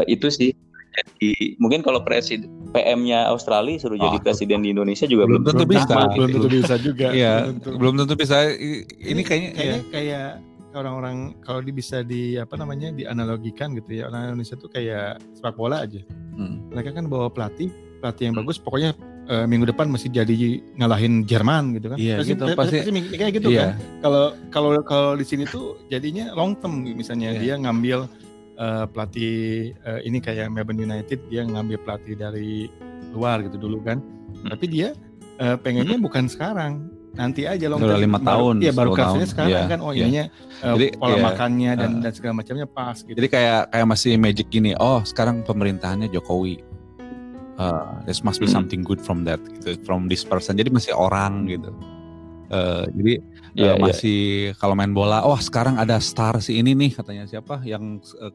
[0.00, 0.50] Eh, itu sih
[0.94, 5.52] jadi mungkin kalau presiden PM-nya Australia suruh jadi Oh, presiden di Indonesia juga belum belum
[5.52, 5.94] tentu bisa.
[6.08, 6.36] belum gitu.
[6.36, 7.76] tentu bisa juga Iya, belum tentu.
[7.78, 8.36] belum tentu bisa.
[9.00, 9.90] Ini kayaknya, kayaknya ya.
[9.90, 10.26] kayak
[10.72, 15.54] orang-orang kalau di bisa di apa namanya dianalogikan gitu ya orang Indonesia tuh kayak sepak
[15.54, 16.02] bola aja
[16.34, 16.66] Hmm.
[16.66, 18.90] mereka kan bawa pelatih pelatih yang bagus pokoknya
[19.24, 20.34] eh, minggu depan mesti jadi
[20.74, 23.62] ngalahin Jerman gitu kan Iya, Pasti- gitu, pasti, pasti- kayak gitu Iya.
[23.62, 23.70] kan
[24.02, 27.40] kalau kalau kalau di sini tuh jadinya long term misalnya Iya.
[27.40, 28.10] dia ngambil
[28.54, 29.34] eh, pelatih
[29.76, 32.66] eh, ini kayak Melbourne United dia ngambil pelatih dari
[33.10, 33.98] luar gitu dulu kan
[34.34, 34.50] Hmm.
[34.50, 34.90] tapi dia
[35.36, 38.02] eh, pengennya bukan sekarang nanti aja long Udah term.
[38.02, 39.30] lima tahun, iya baru 10 kerasanya tahun.
[39.30, 40.02] sekarang Iya, kan oh iya.
[40.02, 40.24] ininya
[40.60, 41.22] eh, Jadi, pola iya.
[41.22, 42.00] makannya dan Ah.
[42.02, 44.74] dan segala macamnya pas gitu Jadi kayak kayak masih magic gini.
[44.74, 46.58] Oh, sekarang pemerintahannya Jokowi.
[47.54, 48.58] Uh, there must be Hmm.
[48.58, 50.58] something good from that gitu, from this person.
[50.58, 51.70] Jadi masih orang gitu.
[52.52, 53.82] Uh, jadi Iya, uh, iya.
[53.86, 54.20] masih
[54.58, 58.34] kalau main bola, oh sekarang ada star si ini nih katanya siapa yang uh,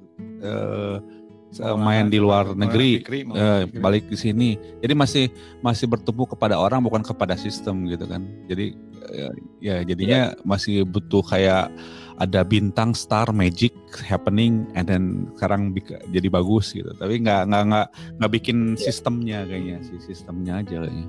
[1.59, 3.03] uh, main di luar negeri.
[3.03, 3.27] Eh,
[3.67, 3.83] Fikri.
[3.83, 4.55] balik ke sini.
[4.79, 5.25] Jadi masih
[5.59, 8.23] masih bertumpu kepada orang bukan kepada sistem gitu kan.
[8.47, 8.79] Jadi
[9.11, 11.67] eh, ya jadinya masih butuh kayak
[12.15, 15.75] ada bintang star magic happening and then sekarang
[16.15, 16.95] jadi bagus gitu.
[16.95, 17.87] Tapi nggak nggak nggak
[18.23, 21.07] nggak bikin sistemnya kayaknya sih sistemnya aja kayaknya.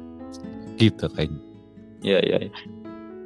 [0.82, 1.42] Gitu kayaknya.
[2.02, 2.38] Iya iya.
[2.50, 2.79] iya.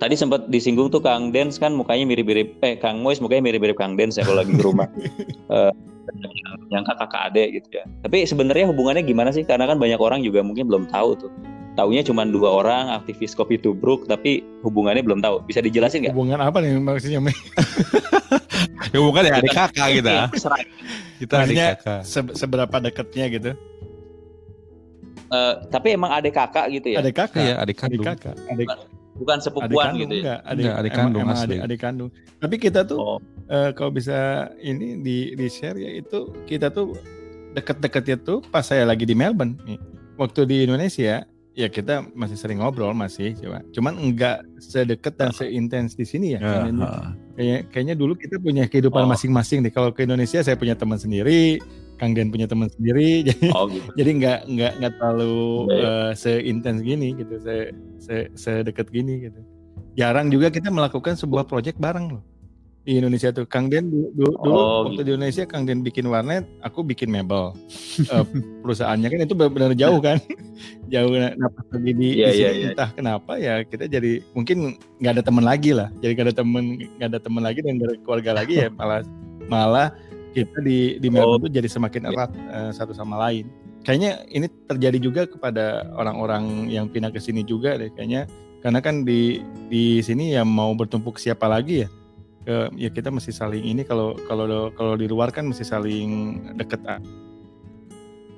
[0.04, 3.96] Tadi sempat disinggung tuh Kang Dens kan mukanya mirip-mirip eh Kang Mois mukanya mirip-mirip Kang
[3.96, 4.84] Dens ya kalau lagi di rumah.
[5.44, 5.72] Eh,
[6.44, 7.84] yang, yang kakak adik gitu ya.
[8.00, 9.40] Tapi sebenarnya hubungannya gimana sih?
[9.40, 11.32] Karena kan banyak orang juga mungkin belum tahu tuh.
[11.74, 15.40] Taunya cuma dua orang aktivis kopi tubruk tapi hubungannya belum tahu.
[15.44, 16.12] Bisa dijelasin nggak?
[16.12, 17.32] hubungan apa nih maksudnya Mei?
[18.92, 20.10] Ya bukan ya adik kakak kita.
[20.12, 20.58] Iya, terserah.
[21.16, 22.00] Kita adik Maksudnya kakak.
[22.04, 23.50] Se- seberapa dekatnya gitu
[25.26, 27.00] Eh, tapi emang adik kakak gitu ya?
[27.00, 28.06] adik kakak Iya adik adik kandung.
[28.06, 28.68] kakak adik
[29.14, 30.20] Bukan adik sepupuan kandung gitu ya?
[30.20, 31.46] enggak adik, Enggak, adik emang- kandung emang asli.
[31.46, 34.18] adik, adik kandung tapi kita tuh Oh, eh, kalau bisa
[34.60, 36.94] ini di di share ya itu kita tuh
[37.50, 39.78] deket-deketnya tuh pas saya lagi di Melbourne nih.
[40.14, 41.22] waktu di Indonesia
[41.52, 46.38] ya kita masih sering ngobrol masih coba cuman enggak sedekat dan seintens di sini ya,
[46.38, 46.86] Ya, kayaknya,
[47.32, 49.08] kayaknya kayaknya dulu kita punya kehidupan Oh.
[49.08, 51.62] masing-masing deh kalau ke Indonesia saya punya teman sendiri
[51.96, 53.88] Kang Den punya teman sendiri jadi oh gitu.
[53.94, 55.36] jadi nggak nggak nggak terlalu
[55.70, 57.54] eh, seintens gini gitu se,
[58.02, 59.40] se sedekat gini gitu.
[59.94, 62.24] Jarang juga kita melakukan sebuah proyek bareng loh
[62.84, 63.48] di Indonesia tuh.
[63.48, 67.08] Kang Den dulu, dulu, dulu Oh, waktu di Indonesia Kang Den bikin warnet aku bikin
[67.08, 67.56] mebel.
[67.98, 68.24] Eh,
[68.60, 70.20] perusahaannya kan itu benar-benar jauh kan?
[70.92, 72.44] Jauh nah nah, pas lagi di, Iya, di sini.
[72.44, 72.68] iya, iya.
[72.70, 75.88] entah kenapa ya kita jadi mungkin nggak ada teman lagi lah.
[76.04, 76.64] Jadi nggak ada teman
[77.00, 79.00] nggak ada teman lagi dan ada keluarga lagi ya malah
[79.48, 79.88] malah
[80.34, 81.14] kita di di Oh.
[81.14, 83.46] Melbourne tuh jadi semakin erat eh, satu sama lain
[83.86, 88.26] kayaknya ini terjadi juga kepada orang-orang yang pindah ke sini juga deh kayaknya
[88.60, 91.88] karena kan di di sini ya mau bertumpuk siapa lagi ya
[92.44, 96.10] Ke- ya kita mesti saling ini kalau kalau kalau di luar kan mesti saling
[96.56, 97.00] deket ah.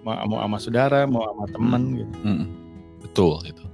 [0.03, 2.47] mau mau sama saudara mau sama teman gitu Mm.
[3.03, 3.65] Betul gitu.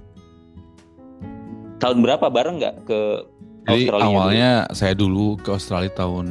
[1.77, 2.99] Tahun berapa bareng nggak ke
[3.63, 6.27] Jadi Australia awalnya saya dulu ke Australia tahun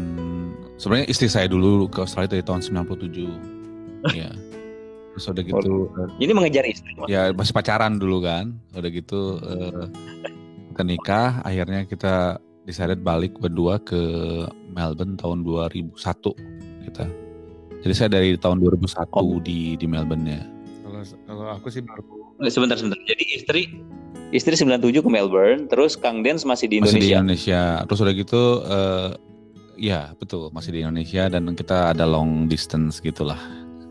[0.82, 2.90] sebenarnya istri saya dulu ke Australia dari tahun 97.
[4.10, 4.34] Iya.
[5.14, 5.70] Terus udah gitu
[6.18, 6.90] Ini mengejar istri.
[7.06, 8.58] Ya masih pacaran dulu kan.
[8.74, 9.86] Udah gitu eh,
[10.74, 13.94] kita nikah, akhirnya kita decided balik berdua ke
[14.74, 15.94] Melbourne tahun 2001
[16.90, 17.06] kita.
[17.86, 19.38] Jadi saya dari tahun 2001 Oh.
[19.38, 20.42] di di Melbourne ya.
[20.82, 20.98] kalau
[21.30, 22.02] kalau aku sih baru
[22.50, 22.98] Sebentar sebentar.
[23.06, 23.62] Jadi istri
[24.34, 27.22] istri 97 ke Melbourne, terus Kang Dens masih di Masih di Indonesia.
[27.22, 27.62] Indonesia.
[27.86, 29.10] Terus udah gitu eh
[29.76, 33.38] ya betul masih di Indonesia dan kita ada long distance gitulah.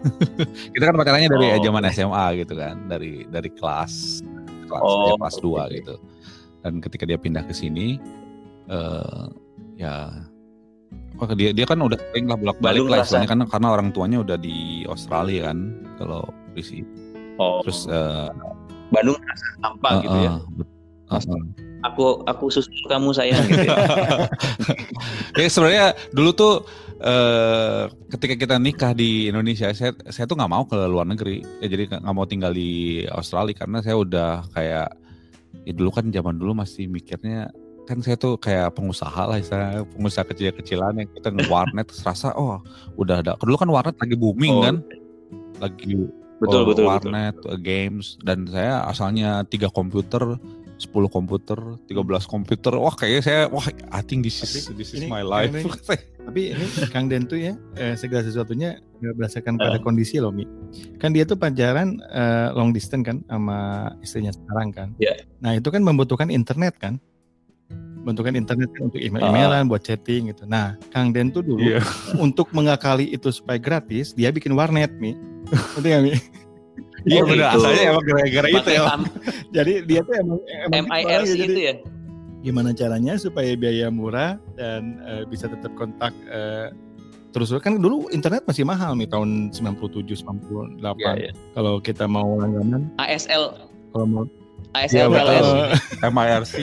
[0.74, 1.62] kita kan pacarannya dari Oh.
[1.62, 4.26] zaman SMA gitu kan, dari dari kelas
[4.66, 5.66] kelas Oh, ya, kelas oke, 2 oke.
[5.78, 5.96] gitu.
[6.62, 7.98] Dan ketika dia pindah ke sini
[8.72, 9.26] eh
[9.82, 10.10] ya
[11.18, 14.18] oh, dia dia kan udah sering lah bolak-balik Baru lah istilahnya kan karena orang tuanya
[14.22, 15.60] udah di Australia kan.
[16.02, 16.26] Kalau
[16.58, 16.88] di sini.
[17.38, 17.62] Oh.
[17.66, 18.30] Terus uh,
[18.92, 20.32] Bandung rasa apa uh, gitu ya?
[21.10, 21.44] Uh, uh,
[21.82, 23.78] aku aku susul kamu sayang gitu ya.
[25.42, 26.54] ya sebenarnya dulu tuh
[27.02, 31.68] uh, ketika kita nikah di Indonesia saya saya tuh nggak mau ke luar negeri ya
[31.68, 34.90] jadi nggak mau tinggal di Australia karena saya udah kayak
[35.68, 37.52] ya dulu kan zaman dulu masih mikirnya
[37.90, 42.62] kan saya tuh kayak pengusaha lah saya pengusaha kecil-kecilan yang kita nge-warnet serasa oh
[42.96, 44.64] udah ada dulu kan warnet lagi booming oh.
[44.64, 44.76] kan
[45.60, 46.08] lagi
[46.40, 47.58] betul, oh, betul, warnet betul.
[47.60, 50.40] games dan saya asalnya tiga komputer
[50.82, 52.74] 10 komputer, 13 komputer.
[52.74, 55.54] Wah, kayaknya saya wah I think this is tapi, this is my life.
[55.54, 55.70] Ini,
[56.26, 59.70] tapi ini Kang Den tuh ya eh, segala sesuatunya berdasarkan uh.
[59.70, 60.50] pada kondisi loh, Mi.
[60.98, 64.90] Kan dia tuh pacaran uh, long distance kan sama istrinya sekarang kan.
[64.98, 65.22] Yeah.
[65.42, 66.98] Nah, itu kan membutuhkan internet kan.
[68.02, 69.70] Membutuhkan internet kan untuk email-emailan, uh.
[69.70, 70.50] buat chatting gitu.
[70.50, 71.86] Nah, Kang Den tuh dulu yeah.
[72.18, 75.14] untuk mengakali itu supaya gratis, dia bikin warnet, Mi.
[75.78, 76.14] Ngerti gak, Mi?
[77.06, 77.58] Iya oh, benar, gitu.
[77.58, 78.86] asalnya emang gara-gara itu ya.
[79.56, 81.74] jadi dia tuh emang, emang MIRC gitu, itu ya.
[82.42, 86.70] Gimana caranya supaya biaya murah dan uh, bisa tetap kontak uh,
[87.32, 90.84] terus kan dulu internet masih mahal nih tahun 97 98.
[91.02, 91.32] Ya, ya.
[91.58, 93.56] Kalau kita mau langganan ASL
[93.94, 94.24] kalau mau
[94.78, 95.74] ASL ya,
[96.16, 96.56] MIRC.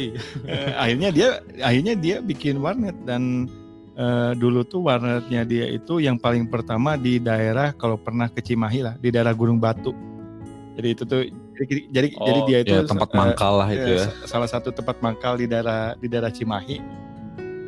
[0.47, 1.29] uh, akhirnya dia
[1.63, 3.51] akhirnya dia bikin warnet dan
[3.99, 8.81] uh, dulu tuh warnetnya dia itu yang paling pertama di daerah kalau pernah ke Cimahi
[8.87, 10.18] lah di daerah Gunung Batu
[10.79, 11.27] jadi itu tuh
[11.59, 14.27] jadi jadi, oh, jadi dia itu ya, tempat mangkal lah itu ya, ya.
[14.31, 16.79] Salah satu tempat mangkal di daerah di daerah Cimahi.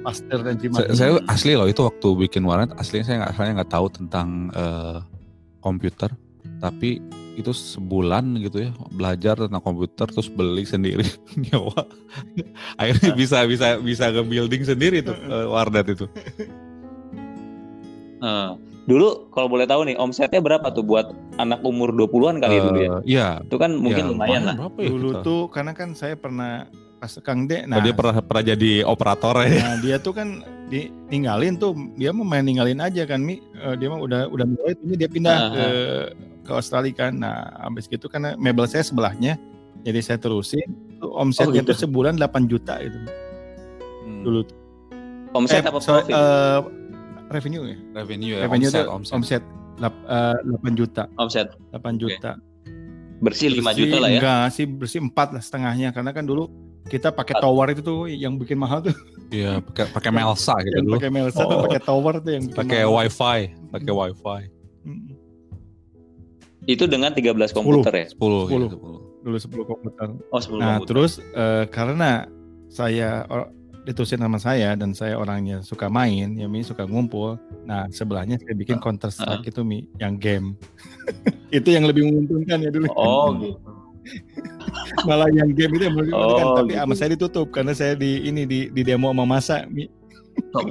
[0.06, 0.94] Pasteur dan Cimahi.
[0.94, 4.54] Saya, saya asli loh itu waktu bikin warnet aslinya saya nggak saya nggak tahu tentang
[4.54, 5.02] uh,
[5.58, 6.14] komputer
[6.62, 7.02] tapi
[7.34, 11.02] itu sebulan gitu ya belajar tentang komputer terus beli sendiri
[11.50, 11.88] nyawa
[12.78, 16.06] akhirnya bisa bisa bisa ke building sendiri tuh uh, warnet itu
[18.22, 18.54] uh,
[18.88, 22.78] Dulu kalau boleh tahu nih omsetnya berapa tuh buat anak umur 20-an kali uh, dulu
[22.80, 22.90] ya?
[23.04, 23.28] Iya.
[23.44, 24.56] Itu kan mungkin ya, lumayan lah.
[24.56, 25.26] Ya dulu kita?
[25.26, 26.66] tuh karena kan saya pernah
[27.00, 29.56] pas Kang De, nah oh, dia pernah pernah jadi operator ya.
[29.56, 33.40] Nah, dia tuh kan di, ninggalin tuh dia mau main ninggalin aja kan Mi.
[33.56, 35.54] Uh, dia mah udah udah mulai ini dia pindah uh -huh.
[35.56, 35.66] ke
[36.44, 37.12] ke Australia kan.
[37.16, 39.40] Nah, habis gitu karena mebel saya sebelahnya
[39.80, 40.68] jadi saya terusin
[41.00, 41.72] tuh omsetnya oh, gitu.
[41.72, 43.00] tuh sebulan 8 juta itu.
[44.04, 44.22] Hmm.
[44.24, 44.58] Dulu tuh.
[45.30, 46.12] Omset eh, apa profit?
[46.12, 46.60] uh,
[47.30, 47.76] revenue ya?
[48.02, 48.40] Revenue ya.
[48.46, 49.14] Revenue omset, omset.
[49.14, 49.42] omset
[49.80, 51.08] lap, uh, eh, 8 juta.
[51.16, 51.48] Omset.
[51.72, 52.36] 8 juta.
[52.36, 52.48] Okay.
[53.20, 54.20] Bersih, bersih 5 juta lah ya?
[54.20, 55.88] Enggak sih, bersih 4 lah setengahnya.
[55.96, 56.52] Karena kan dulu
[56.88, 58.94] kita pakai tower itu tuh yang bikin mahal tuh.
[59.30, 60.98] Iya, pakai pakai Melsa gitu dulu.
[60.98, 61.62] Pakai Melsa oh.
[61.62, 63.38] pakai tower tuh yang pakai wifi,
[63.70, 64.40] pakai wifi.
[64.82, 65.14] Hmm.
[66.66, 68.02] Itu dengan 13 komputer 10.
[68.02, 68.06] ya?
[68.10, 68.50] 10.
[68.50, 68.58] 10.
[68.58, 69.22] Ya, 10.
[69.22, 70.08] Dulu 10 komputer.
[70.34, 70.88] Oh, 10 nah, komputer.
[70.90, 72.26] terus uh, karena
[72.66, 73.22] saya
[73.90, 77.34] ditulisin nama saya dan saya orangnya suka main, ya Mi suka ngumpul.
[77.66, 79.50] Nah sebelahnya saya bikin uh, Counter Strike uh.
[79.50, 80.54] itu Mi, yang game.
[81.58, 82.86] itu yang lebih menguntungkan ya dulu.
[82.94, 83.58] Oh gitu.
[85.04, 86.80] Malah yang game itu yang menguntungkan, oh, tapi gitu.
[86.80, 89.90] sama saya ditutup karena saya di ini di, di demo sama masa Mi.
[90.54, 90.64] Oh.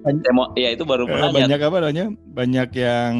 [0.00, 2.06] banyak, demo, ya itu baru uh, banyak apa namanya?
[2.32, 3.14] Banyak yang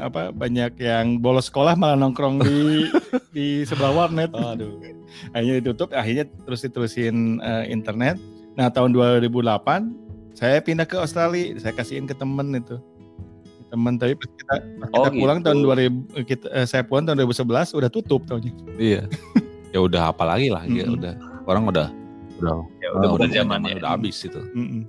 [0.00, 0.32] apa?
[0.32, 2.88] Banyak yang bolos sekolah malah nongkrong di
[3.36, 4.32] di sebelah warnet.
[4.32, 4.80] Aduh.
[5.36, 8.16] Akhirnya ditutup, akhirnya terus diterusin uh, internet
[8.58, 9.32] Nah tahun 2008
[10.32, 12.80] saya pindah ke Australia, saya kasihin ke temen itu
[13.72, 15.20] teman tapi pas kita, pas oh, kita gitu.
[15.24, 18.52] pulang tahun 2000 kita, eh, saya pulang tahun 2011 udah tutup tahunnya.
[18.76, 19.08] Iya.
[19.72, 20.80] ya udah apalagi lah mm -hmm.
[20.84, 21.14] ya udah
[21.48, 21.88] orang udah
[22.36, 24.40] udah ya udah udah zamannya udah habis itu.
[24.52, 24.82] Mm -hmm.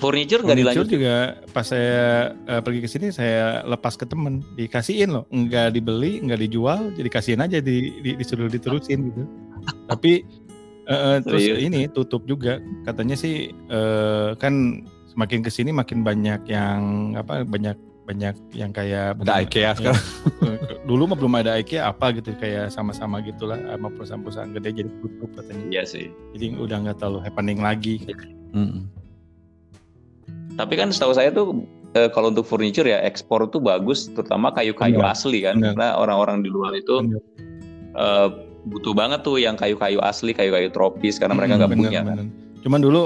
[0.00, 5.14] Furniture nggak dilanjut juga pas saya uh, pergi ke sini saya lepas ke temen dikasihin
[5.14, 9.22] loh nggak dibeli nggak dijual jadi kasihin aja di, di disuruh diterusin gitu
[9.86, 10.26] tapi
[10.84, 17.14] Uh, terus ini tutup juga katanya sih uh, kan semakin ke sini makin banyak yang
[17.16, 20.04] apa banyak banyak yang kayak ada IKEA ya, sekarang.
[20.84, 25.30] dulu mah belum ada IKEA apa gitu kayak sama-sama gitulah sama perusahaan-perusahaan gede jadi tutup
[25.32, 25.64] katanya.
[25.72, 26.06] Iya sih.
[26.36, 28.04] Jadi udah nggak terlalu happening lagi.
[28.52, 28.92] Mm.
[30.54, 31.64] Tapi kan setahu saya tuh
[31.96, 35.74] e, kalau untuk furniture ya ekspor tuh bagus, terutama kayu-kayu asli kan, Enggak.
[35.74, 37.18] karena orang-orang di luar itu
[37.96, 38.06] e,
[38.64, 42.00] butuh banget tuh yang kayu-kayu asli, kayu-kayu tropis karena mereka nggak hmm, punya.
[42.04, 42.26] Bener.
[42.64, 43.02] Cuman dulu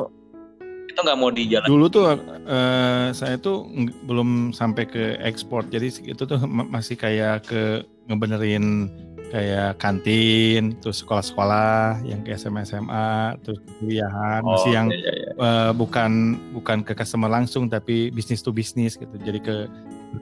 [0.89, 1.67] itu nggak mau di jalan.
[1.71, 3.67] Dulu tuh uh, saya tuh
[4.07, 8.91] belum sampai ke ekspor, jadi itu tuh masih kayak ke ngebenerin
[9.29, 15.31] kayak kantin, terus sekolah-sekolah yang ke SMA SMA, terus kuliahan, oh, masih yang iya, iya.
[15.37, 19.69] Uh, bukan bukan ke customer langsung tapi bisnis to bisnis gitu, jadi ke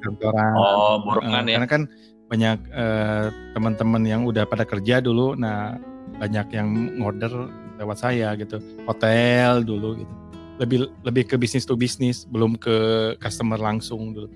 [0.02, 0.54] kantoran.
[0.58, 1.56] Oh, borongan uh, ya.
[1.62, 1.82] Karena kan
[2.26, 5.78] banyak uh, teman-teman yang udah pada kerja dulu nah
[6.18, 7.30] banyak yang order
[7.76, 8.58] lewat saya gitu
[8.88, 10.14] hotel dulu gitu
[10.56, 12.76] lebih lebih ke bisnis to bisnis belum ke
[13.20, 14.28] customer langsung dulu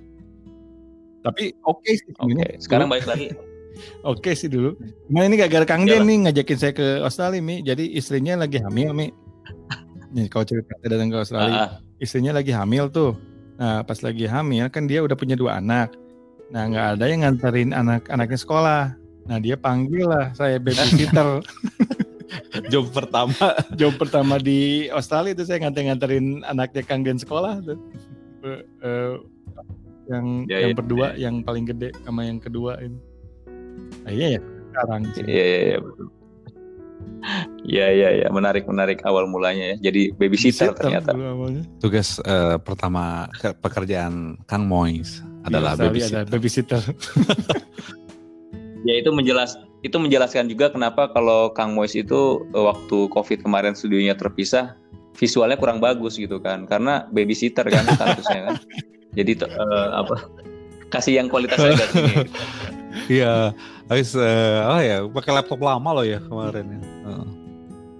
[1.20, 2.12] Tapi oke okay sih.
[2.16, 2.56] Okay.
[2.64, 3.28] sekarang balik lagi.
[4.08, 4.72] Oke sih dulu.
[5.12, 7.60] Nah ini gak gara Kang Den nih ngajakin saya ke Australia Mi.
[7.60, 9.12] Jadi istrinya lagi hamil Mi.
[10.16, 13.12] Nih kalau cerita datang ke Australia, uh istrinya lagi hamil tuh.
[13.60, 15.92] Nah pas lagi hamil kan dia udah punya dua anak.
[16.50, 18.82] Nah nggak ada yang nganterin anak-anaknya sekolah.
[19.30, 21.42] Nah dia panggil lah saya babysitter.
[22.72, 27.78] job pertama, job pertama di Australia itu saya nganter-nganterin anaknya Kang Den sekolah tuh.
[28.40, 29.14] Uh, uh,
[30.10, 31.30] yang ya, yang ya, berdua, ya.
[31.30, 32.98] yang paling gede sama yang kedua ini.
[34.02, 35.22] Nah, iya ya sekarang sih.
[35.26, 36.06] Iya iya ya, betul.
[37.60, 39.90] Iya iya iya menarik menarik awal mulanya ya.
[39.90, 41.14] Jadi babysitter ternyata.
[41.78, 46.22] Tugas uh, pertama ke pekerjaan Kang Mois adalah ya, babysitter.
[46.24, 46.82] Ada babysitter.
[48.88, 53.72] ya itu menjelas itu menjelaskan juga kenapa kalau Kang Mois itu eh, waktu Covid kemarin
[53.72, 54.76] studionya terpisah
[55.16, 58.56] visualnya kurang bagus gitu kan karena babysitter kan statusnya kan.
[59.10, 60.30] Jadi uh, apa
[60.94, 61.74] kasih yang kualitasnya
[63.10, 63.54] Iya,
[63.86, 66.80] habis uh, oh ya pakai laptop lama loh ya kemarin ya.
[67.06, 67.26] Uh,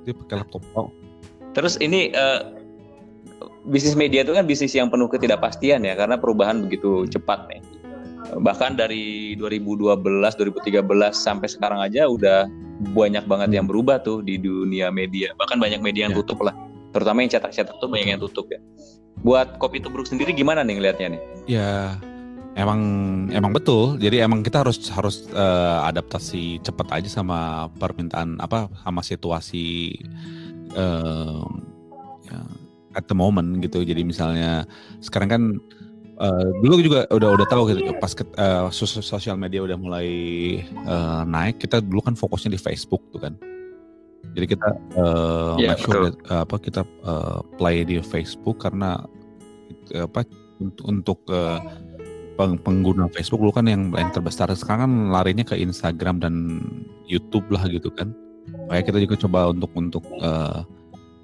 [0.07, 0.63] dia pakai laptop.
[0.75, 0.91] Oh.
[1.55, 2.60] Terus ini uh,
[3.67, 7.61] bisnis media itu kan bisnis yang penuh ketidakpastian ya karena perubahan begitu cepat nih.
[8.31, 10.01] Bahkan dari 2012,
[10.39, 12.47] 2013 sampai sekarang aja udah
[12.95, 15.35] banyak banget yang berubah tuh di dunia media.
[15.37, 16.21] Bahkan banyak media yang ya.
[16.23, 16.55] tutup lah.
[16.95, 18.61] Terutama yang cetak-cetak tuh banyak yang tutup ya.
[19.21, 21.23] Buat kopi tubruk sendiri gimana nih ngelihatnya nih?
[21.51, 21.99] Ya,
[22.59, 22.81] Emang
[23.31, 23.95] emang betul.
[24.03, 29.95] Jadi emang kita harus harus uh, adaptasi cepat aja sama permintaan apa sama situasi
[30.75, 31.47] uh,
[32.27, 32.41] ya,
[32.95, 33.83] at the moment gitu.
[33.83, 34.65] Jadi misalnya
[35.03, 35.43] sekarang kan
[36.19, 40.09] uh, dulu juga udah udah tahu gitu pas ke, uh, sosial media udah mulai
[40.87, 43.35] uh, naik, kita dulu kan fokusnya di Facebook tuh kan.
[44.31, 49.03] Jadi kita uh, yeah, sure uh, apa kita uh, play di Facebook karena
[49.91, 50.23] apa
[50.63, 51.59] untuk untuk uh,
[52.39, 56.35] pengguna Facebook dulu kan yang yang terbesar sekarang kan larinya ke Instagram dan
[57.11, 58.15] YouTube lah gitu kan.
[58.71, 60.63] Kayak kita juga coba untuk untuk uh,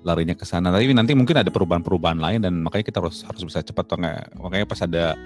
[0.07, 0.71] larinya ke sana.
[0.71, 3.99] Tapi nanti mungkin ada perubahan-perubahan lain dan makanya kita harus harus bisa cepat
[4.39, 5.19] makanya pas ada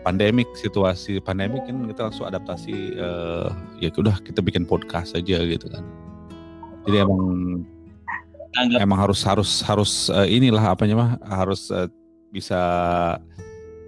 [0.00, 3.48] pandemik situasi pandemik kan kita langsung adaptasi uh,
[3.80, 5.84] ya udah kita bikin podcast aja gitu kan.
[6.88, 7.20] Jadi emang
[8.56, 8.78] Anggap.
[8.80, 11.88] emang harus harus harus uh, inilah apanya mah harus uh,
[12.32, 12.60] bisa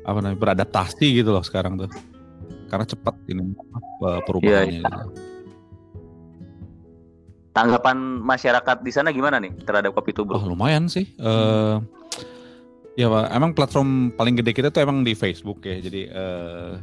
[0.04, 1.90] apa namanya beradaptasi gitu loh sekarang tuh
[2.68, 3.56] karena cepat ini
[4.26, 4.80] perubahannya.
[4.80, 5.04] Ya, ya.
[5.08, 5.25] Gitu.
[7.56, 10.36] Tanggapan masyarakat di sana gimana nih terhadap kopi tubruk?
[10.36, 11.08] Oh, lumayan sih.
[11.16, 11.80] Uh,
[13.00, 15.80] ya emang platform paling gede kita tuh emang di Facebook ya.
[15.80, 16.76] Jadi uh,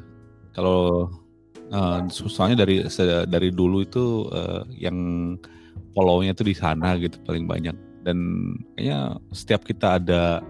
[0.57, 1.13] kalau
[1.69, 2.81] uh, soalnya dari
[3.29, 4.97] dari dulu itu uh, yang
[5.93, 8.17] follow-nya tuh di sana gitu paling banyak dan
[8.75, 10.43] kayaknya setiap kita ada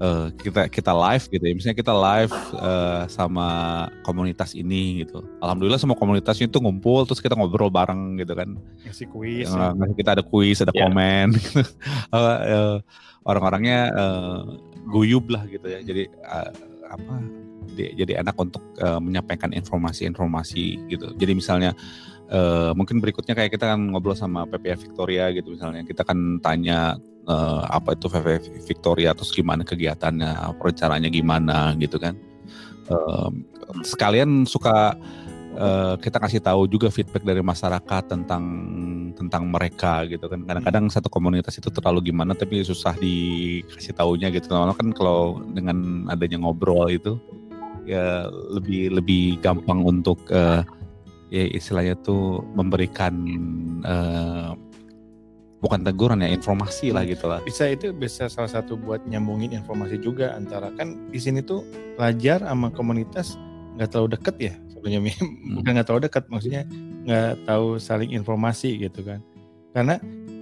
[0.00, 3.48] uh, kita kita live gitu ya misalnya kita live uh, sama
[4.04, 9.06] komunitas ini gitu alhamdulillah semua komunitasnya itu ngumpul terus kita ngobrol bareng gitu kan ngasih
[9.10, 9.94] kuis uh, ya.
[9.96, 10.88] kita ada kuis ada yeah.
[10.88, 11.62] komen gitu.
[12.12, 12.76] uh, uh,
[13.26, 14.42] orang-orangnya uh,
[14.86, 16.50] guyub lah gitu ya jadi uh,
[16.86, 17.14] apa
[17.76, 21.76] jadi enak untuk uh, menyampaikan informasi-informasi gitu jadi misalnya
[22.30, 26.96] uh, mungkin berikutnya kayak kita kan ngobrol sama PPF Victoria gitu misalnya kita kan tanya
[27.26, 32.14] uh, apa itu VV Victoria terus gimana kegiatannya, perencanaannya gimana gitu kan.
[32.86, 33.30] Uh,
[33.82, 34.94] sekalian suka
[35.58, 38.44] uh, kita kasih tahu juga feedback dari masyarakat tentang
[39.16, 40.46] tentang mereka gitu kan.
[40.46, 44.52] Kadang-kadang satu komunitas itu terlalu gimana tapi susah dikasih taunya gitu.
[44.52, 47.18] Nah, kan kalau dengan adanya ngobrol itu
[47.86, 50.62] ya lebih lebih gampang untuk uh,
[51.30, 53.14] ya istilahnya tuh memberikan
[53.82, 54.54] uh,
[55.60, 59.96] bukan teguran ya informasi lah gitu lah bisa itu bisa salah satu buat nyambungin informasi
[60.00, 61.64] juga antara kan di sini tuh
[61.96, 63.40] pelajar sama komunitas
[63.76, 65.54] nggak terlalu deket ya sebenarnya hmm.
[65.60, 66.62] bukan nggak terlalu dekat maksudnya
[67.08, 69.24] nggak tahu saling informasi gitu kan
[69.72, 69.96] karena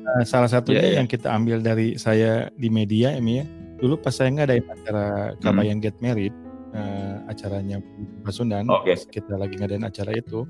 [0.06, 0.96] uh, salah satunya yeah, yeah.
[1.02, 3.46] yang kita ambil dari saya di media ini ya
[3.78, 5.06] dulu pas saya nggak ada acara
[5.42, 5.84] Kabayan hmm.
[5.84, 6.34] Get Married
[6.74, 7.78] uh, acaranya
[8.26, 8.98] Pasundan okay.
[8.98, 10.46] kita lagi ngadain acara itu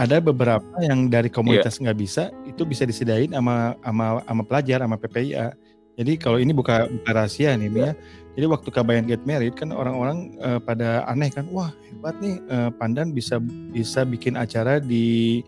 [0.00, 1.80] ada beberapa yang dari komunitas iya.
[1.88, 2.04] nggak yeah.
[2.08, 5.52] bisa itu bisa disediain sama sama sama pelajar sama PPIA.
[6.00, 7.92] Jadi kalau ini buka buka rahasia nih yeah.
[7.92, 8.18] ya.
[8.30, 12.70] Jadi waktu Kabayan Get Married kan orang-orang uh, pada aneh kan, wah hebat nih uh,
[12.72, 13.42] Pandan bisa
[13.74, 15.42] bisa bikin acara di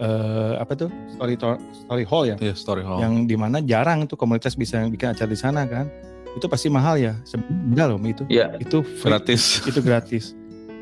[0.00, 0.88] uh, apa tuh
[1.18, 1.36] story
[1.74, 2.38] story hall ya?
[2.40, 3.02] yeah, story hall.
[3.02, 5.90] Yang di mana jarang tuh komunitas bisa bikin acara di sana kan.
[6.38, 7.12] Itu pasti mahal ya.
[7.26, 8.24] Sebenarnya loh itu.
[8.30, 8.56] Yeah.
[8.62, 9.60] Itu free, gratis.
[9.66, 10.37] Itu gratis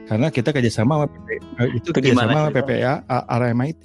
[0.06, 2.92] karena kita kerjasama sama PPA, eh, itu, itu kerjasama sama PPA
[3.26, 3.84] RMIT.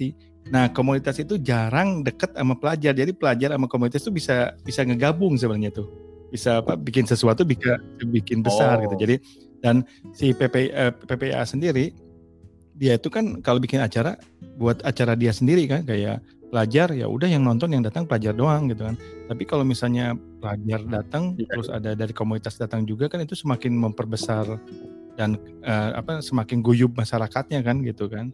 [0.54, 5.34] Nah komunitas itu jarang deket sama pelajar, jadi pelajar sama komunitas itu bisa bisa ngegabung
[5.34, 5.90] sebenarnya tuh,
[6.30, 8.94] bisa apa bikin sesuatu bisa bikin besar gitu.
[8.94, 8.98] oh.
[8.98, 9.02] gitu.
[9.02, 9.16] Jadi
[9.62, 11.94] Dan si PP, uh, PPA sendiri
[12.74, 14.18] dia itu kan kalau bikin acara
[14.58, 16.18] buat acara dia sendiri kan kayak
[16.50, 18.98] pelajar ya udah yang nonton yang datang pelajar doang gitu kan.
[19.30, 21.46] Tapi kalau misalnya pelajar datang ya.
[21.46, 24.58] terus ada dari komunitas datang juga kan itu semakin memperbesar
[25.16, 28.32] dan uh, apa semakin guyup masyarakatnya kan gitu kan.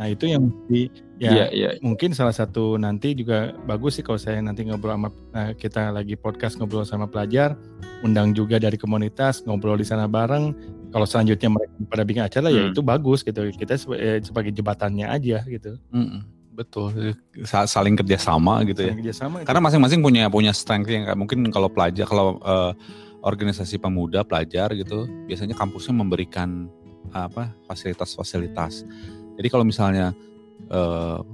[0.00, 0.88] Nah itu yang mesti
[1.20, 1.72] ya yeah, yeah.
[1.84, 6.16] mungkin salah satu nanti juga bagus sih kalau saya nanti ngobrol sama nah, kita lagi
[6.16, 7.52] podcast ngobrol sama pelajar,
[8.00, 10.56] undang juga dari komunitas ngobrol di sana bareng.
[10.90, 12.72] Kalau selanjutnya mereka pada bikin acara ya hmm.
[12.72, 13.44] ya itu bagus gitu.
[13.52, 15.76] Kita eh, sebagai jembatannya aja gitu.
[15.92, 16.24] Hmm,
[16.56, 17.14] betul,
[17.44, 19.00] saling kerjasama gitu saling ya.
[19.04, 22.72] Kerjasama Karena masing-masing punya punya strength yang mungkin kalau pelajar kalau uh,
[23.20, 26.68] organisasi pemuda pelajar gitu biasanya kampusnya memberikan
[27.10, 28.84] apa fasilitas-fasilitas
[29.40, 30.12] jadi kalau misalnya
[30.68, 31.24] uh,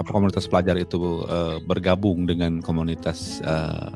[0.00, 3.92] apa komunitas pelajar itu uh, bergabung dengan komunitas uh,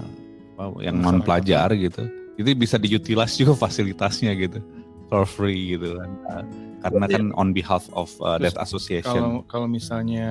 [0.85, 2.05] yang non pelajar gitu,
[2.37, 4.61] itu bisa diutilize juga fasilitasnya gitu
[5.09, 6.11] for free gitu kan.
[6.29, 6.45] Uh,
[6.85, 9.09] karena kan on behalf of uh, that association.
[9.09, 10.29] Kalau kalau misalnya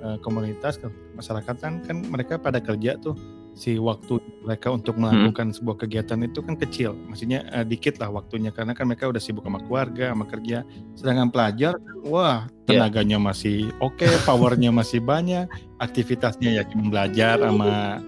[0.00, 0.80] uh, komunitas
[1.12, 3.12] masyarakat kan kan mereka pada kerja tuh
[3.54, 5.02] si waktu mereka untuk hmm.
[5.04, 5.56] melakukan hmm.
[5.60, 9.44] sebuah kegiatan itu kan kecil, maksudnya uh, dikit lah waktunya karena kan mereka udah sibuk
[9.44, 10.64] sama keluarga, sama kerja.
[10.96, 11.74] Sedangkan pelajar,
[12.06, 12.86] wah iya.
[12.86, 13.26] tenaganya yeah.
[13.28, 15.50] masih oke, okay, powernya masih banyak,
[15.82, 18.00] aktivitasnya ya cuma belajar sama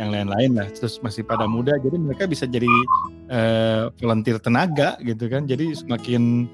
[0.00, 2.70] yang lain-lain lah, terus masih pada muda, jadi mereka bisa jadi
[3.28, 6.48] uh, volunteer tenaga gitu kan, jadi semakin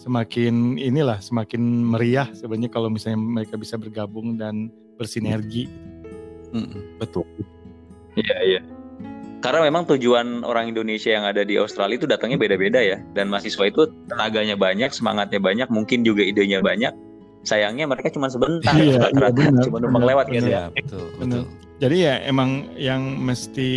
[0.00, 1.60] semakin inilah semakin
[1.92, 5.68] meriah sebenarnya kalau misalnya mereka bisa bergabung dan bersinergi.
[6.52, 7.24] Hmm, betul.
[8.20, 8.60] Iya iya.
[9.40, 13.00] Karena memang tujuan orang Indonesia yang ada di Australia itu datangnya beda-beda ya.
[13.16, 16.92] Dan mahasiswa itu tenaganya banyak, semangatnya banyak, mungkin juga idenya banyak.
[17.40, 20.68] Sayangnya mereka cuma sebentar, iya, iya, benar, cuma numpang lewat gitu ya.
[20.76, 21.48] Betul, betul.
[21.80, 23.70] Jadi ya emang yang mesti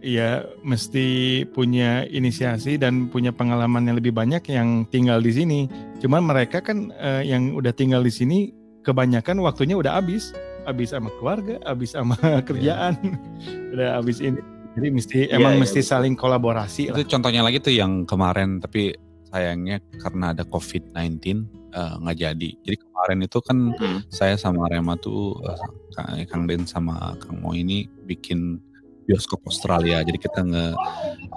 [0.00, 5.60] ya mesti punya inisiasi dan punya pengalaman yang lebih banyak yang tinggal di sini.
[6.00, 8.38] Cuman mereka kan eh, yang udah tinggal di sini
[8.80, 10.32] kebanyakan waktunya udah habis
[10.70, 12.16] habis sama keluarga, habis sama
[12.48, 13.70] kerjaan, yeah.
[13.74, 14.40] udah habis ini.
[14.78, 15.90] Jadi mesti yeah, emang yeah, mesti yeah.
[15.90, 16.94] saling kolaborasi.
[16.94, 17.10] Itu lah.
[17.10, 18.94] contohnya lagi tuh yang kemarin, tapi
[19.30, 22.50] sayangnya karena ada COVID-19 uh, nggak jadi.
[22.66, 24.00] Jadi kemarin itu kan hmm.
[24.10, 25.58] saya sama Rema tuh uh,
[26.26, 28.58] Kang Den sama Kang Mo ini bikin
[29.06, 30.02] bioskop Australia.
[30.02, 30.66] Jadi kita nge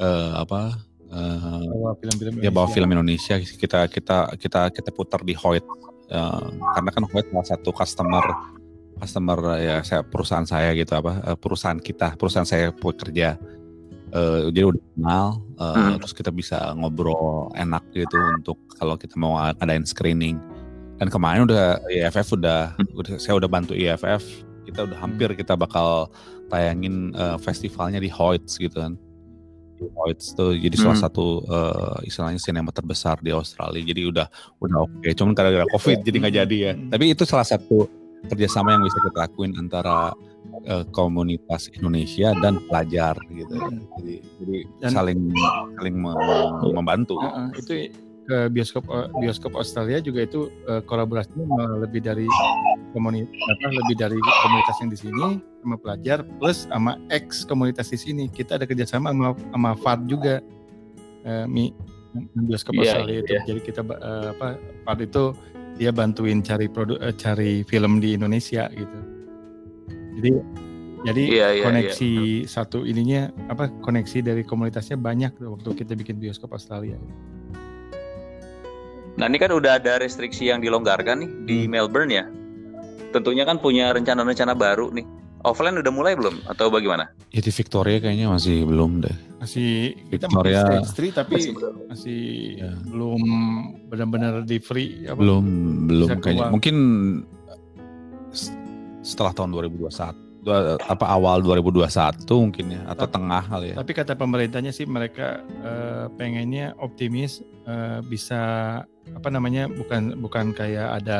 [0.02, 0.78] uh, apa
[1.14, 5.64] uh, bawa film-film ya bawa film Indonesia kita kita kita kita putar di Hoyt
[6.10, 8.26] uh, karena kan Hoyt salah satu customer
[9.04, 13.36] customer ya saya perusahaan saya gitu apa eh, perusahaan kita perusahaan saya bekerja
[14.16, 15.28] uh, jadi udah kenal
[15.60, 16.00] uh, hmm.
[16.00, 20.40] terus kita bisa ngobrol enak gitu untuk kalau kita mau adain screening
[21.02, 22.96] dan kemarin udah IFF udah, hmm.
[22.96, 24.24] udah saya udah bantu IFF
[24.64, 26.08] kita udah hampir kita bakal
[26.48, 28.96] tayangin uh, festivalnya di Hoyts gitu kan
[29.76, 30.84] di Hoyts tuh jadi hmm.
[30.88, 34.28] salah satu uh, istilahnya sinema terbesar di Australia jadi udah
[34.64, 35.12] udah oke okay.
[35.18, 36.90] cuman gara-gara covid jadi nggak jadi ya hmm.
[36.94, 40.16] tapi itu salah satu kerjasama yang bisa kita lakuin antara
[40.70, 43.56] uh, komunitas Indonesia dan pelajar gitu.
[43.56, 43.84] Hmm.
[44.00, 45.20] Jadi, jadi dan, saling
[45.80, 45.96] saling
[46.72, 47.20] membantu.
[47.20, 47.92] Uh, uh, itu
[48.24, 52.24] ke bioskop eh, bioskop Australia juga itu uh, kolaborasinya lebih dari
[52.96, 55.28] komunitas apa lebih dari komunitas yang di sini
[55.60, 60.40] sama pelajar plus sama ex komunitas di sini kita ada kerjasama sama sama FAD juga
[61.28, 61.76] uh, mi
[62.48, 63.24] bioskop yeah, Australia yeah.
[63.24, 64.48] itu jadi kita uh, apa
[64.88, 65.24] FAD itu
[65.78, 69.00] dia bantuin cari produk uh, cari film di Indonesia gitu
[70.20, 70.32] jadi
[71.04, 72.50] jadi yeah, yeah, koneksi yeah.
[72.50, 76.96] satu ininya apa koneksi dari komunitasnya banyak waktu kita bikin bioskop Australia
[79.14, 81.70] nah ini kan udah ada restriksi yang dilonggarkan nih di hmm.
[81.70, 82.26] Melbourne ya
[83.14, 85.06] tentunya kan punya rencana-rencana baru nih
[85.44, 87.12] offline udah mulai belum atau bagaimana?
[87.30, 89.16] Ya di Victoria kayaknya masih belum deh.
[89.44, 91.54] Masih Victoria kita masih tapi masih,
[91.92, 92.22] masih
[92.64, 92.72] ya.
[92.88, 93.22] belum
[93.92, 95.20] benar-benar di free apa?
[95.20, 95.46] Belum
[95.92, 96.50] belum kayaknya.
[96.50, 96.76] Mungkin
[99.04, 100.24] setelah tahun 2021
[100.84, 103.76] apa awal 2021 mungkin ya atau tapi, tengah kali ya.
[103.80, 108.42] Tapi kata pemerintahnya sih mereka uh, pengennya optimis uh, bisa
[109.16, 111.20] apa namanya bukan bukan kayak ada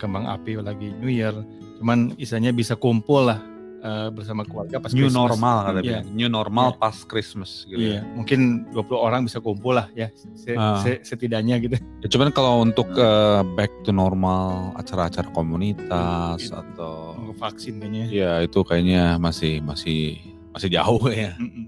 [0.00, 1.36] kembang api lagi New Year,
[1.80, 3.51] cuman isanya bisa kumpul lah
[3.82, 5.20] uh, bersama keluarga pas new Christmas.
[5.20, 6.02] normal kata yeah.
[6.06, 6.80] new normal yeah.
[6.80, 7.82] pas Christmas gitu.
[7.82, 8.02] Iya, yeah.
[8.14, 10.08] mungkin 20 orang bisa kumpul lah ya
[10.38, 10.80] se uh.
[10.80, 11.76] se setidaknya gitu.
[12.00, 16.56] Ya, cuman kalau untuk uh, back to normal acara-acara komunitas gitu.
[16.56, 16.94] atau
[17.36, 18.06] vaksin kayaknya.
[18.08, 20.16] Ya, itu kayaknya masih masih
[20.54, 21.34] masih jauh ya.
[21.36, 21.66] Mm -mm.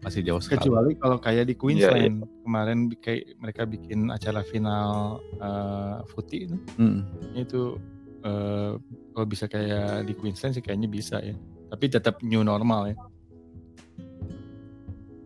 [0.00, 0.64] Masih jauh sekali.
[0.64, 2.40] Kecuali kalau kayak di Queensland yeah, yeah.
[2.40, 6.56] kemarin kayak mereka bikin acara final uh, footy itu.
[6.80, 7.04] Mm.
[7.36, 7.76] Itu
[8.22, 8.76] uh,
[9.12, 11.34] kalau bisa kayak di Queensland sih kayaknya bisa ya.
[11.70, 12.96] Tapi tetap new normal ya.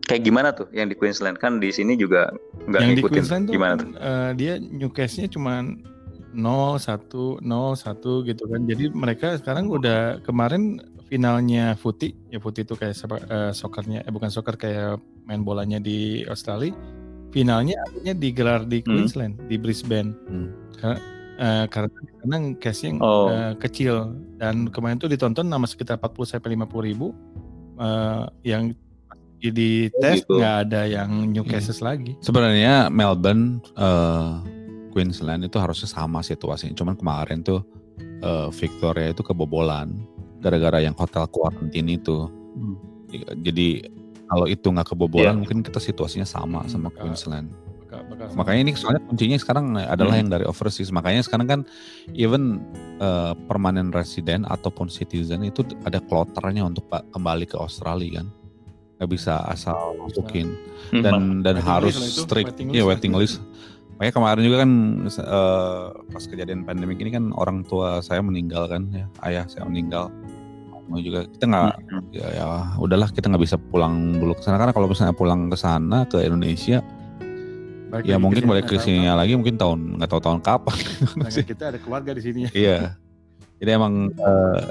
[0.05, 2.29] Kayak gimana tuh yang di Queensland kan di sini juga
[2.69, 3.87] nggak yang di ngikutin Queensland tuh gimana tuh?
[3.97, 5.53] eh, dia Newcastle-nya cuma
[6.29, 8.61] 0 1 0 1 gitu kan.
[8.69, 14.11] Jadi mereka sekarang udah kemarin finalnya Footy, ya Footy itu kayak sepak, eh, sokernya eh
[14.13, 16.73] bukan soccer kayak main bolanya di Australia.
[17.33, 19.01] Finalnya akhirnya digelar di Hmm.
[19.01, 20.13] Queensland, di Brisbane.
[20.29, 20.49] Hmm.
[20.77, 20.97] Karena
[21.37, 23.27] eh, karena sana case-nya Oh.
[23.27, 23.95] eh, kecil
[24.35, 27.07] dan kemarin tuh ditonton nama sekitar 40 sampai 50 ribu
[27.75, 28.71] eh, yang
[29.37, 30.39] di tes gitu.
[30.39, 32.17] nggak ada yang Newcastle lagi.
[32.19, 34.31] Sebenarnya Melbourne, eh,
[34.89, 36.73] Queensland itu harusnya sama situasinya.
[36.73, 37.61] Cuman kemarin tuh
[37.99, 39.91] eh, Victoria itu kebobolan
[40.39, 42.25] gara-gara yang hotel quarantine itu.
[42.25, 42.75] Hmm.
[43.37, 43.85] Jadi
[44.25, 45.37] kalau itu nggak kebobolan, Iya.
[45.37, 47.53] mungkin kita situasinya sama Hmm, sama bakal- Queensland.
[48.33, 50.21] Makanya ini soalnya kuncinya sekarang adalah Hmm.
[50.25, 50.89] yang dari overseas.
[50.89, 51.59] Makanya sekarang kan
[52.17, 52.65] even
[52.95, 58.27] eh, permanent resident ataupun citizen itu ada kloternya untuk kembali ke Australia kan.
[58.95, 60.55] Nggak bisa asal masukin
[60.95, 61.03] Hmm.
[61.03, 63.43] dan dan Waiting harus list strict waiting ya waiting list.
[63.99, 64.71] Makanya kemarin juga kan
[65.11, 70.07] eh, pas kejadian pandemik ini kan orang tua saya meninggal kan ya ayah saya meninggal.
[70.85, 72.03] Mau juga kita nggak Hmm.
[72.13, 72.45] ya, ya
[72.77, 76.21] udahlah kita nggak bisa pulang dulu ke sana karena kalau misalnya pulang ke sana ke
[76.23, 76.79] Indonesia
[77.95, 80.75] Balik ya mungkin balik ke sini lagi mungkin tahun nggak tahu tahun kapan.
[81.15, 82.39] Sedangkan kita ada keluarga di sini.
[82.51, 82.99] iya
[83.55, 84.61] jadi emang eh,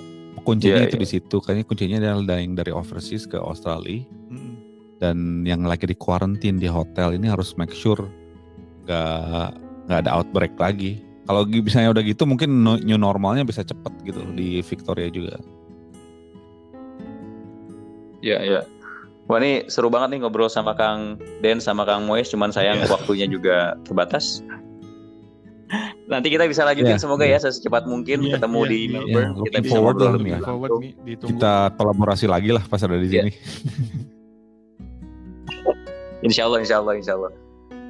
[0.44, 1.02] kuncinya Iya, itu iya.
[1.02, 4.52] di situ kayaknya kuncinya adalah dari yang dari overseas ke Australia Mm-mm.
[5.00, 8.04] dan yang lagi di quarantine di hotel ini harus make sure
[8.84, 9.56] nggak
[9.88, 14.60] nggak ada outbreak lagi kalau misalnya udah gitu mungkin new normalnya bisa cepet gitu di
[14.60, 15.40] Victoria juga
[18.24, 18.60] Iya, iya.
[19.24, 22.92] Wah ini seru banget nih ngobrol sama Kang Den sama Kang Moes, cuman sayang Iya.
[22.92, 24.44] waktunya juga terbatas.
[26.04, 27.40] Nanti kita bisa lanjutin Iya, semoga iya.
[27.40, 28.92] ya secepat mungkin Iya, ketemu iya, di iya.
[28.92, 30.92] Melbourne Iya, kita looking bisa forward ngobrol lah, lebih forward nih
[31.24, 33.22] kita kolaborasi lagi lah pas ada di Iya.
[33.24, 33.32] sini
[36.24, 37.32] Insya Allah, insya Allah, insya Allah.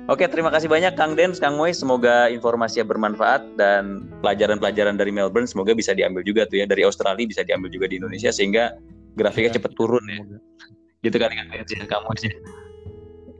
[0.04, 1.78] Oke, terima kasih banyak Kang Den, Kang Mois.
[1.78, 7.24] Semoga informasinya bermanfaat dan pelajaran-pelajaran dari Melbourne semoga bisa diambil juga tuh ya dari Australia
[7.24, 8.74] bisa diambil juga di Indonesia sehingga
[9.14, 10.18] grafiknya Ya, cepat turun ya.
[11.04, 12.32] Gitu kan Kang Den ya, Kang Mois ya.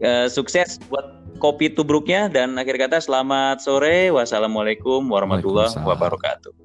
[0.05, 1.07] Eh, sukses buat
[1.41, 4.13] kopi tubruknya dan akhir kata selamat sore.
[4.13, 6.64] Wassalamualaikum warahmatullahi wabarakatuh.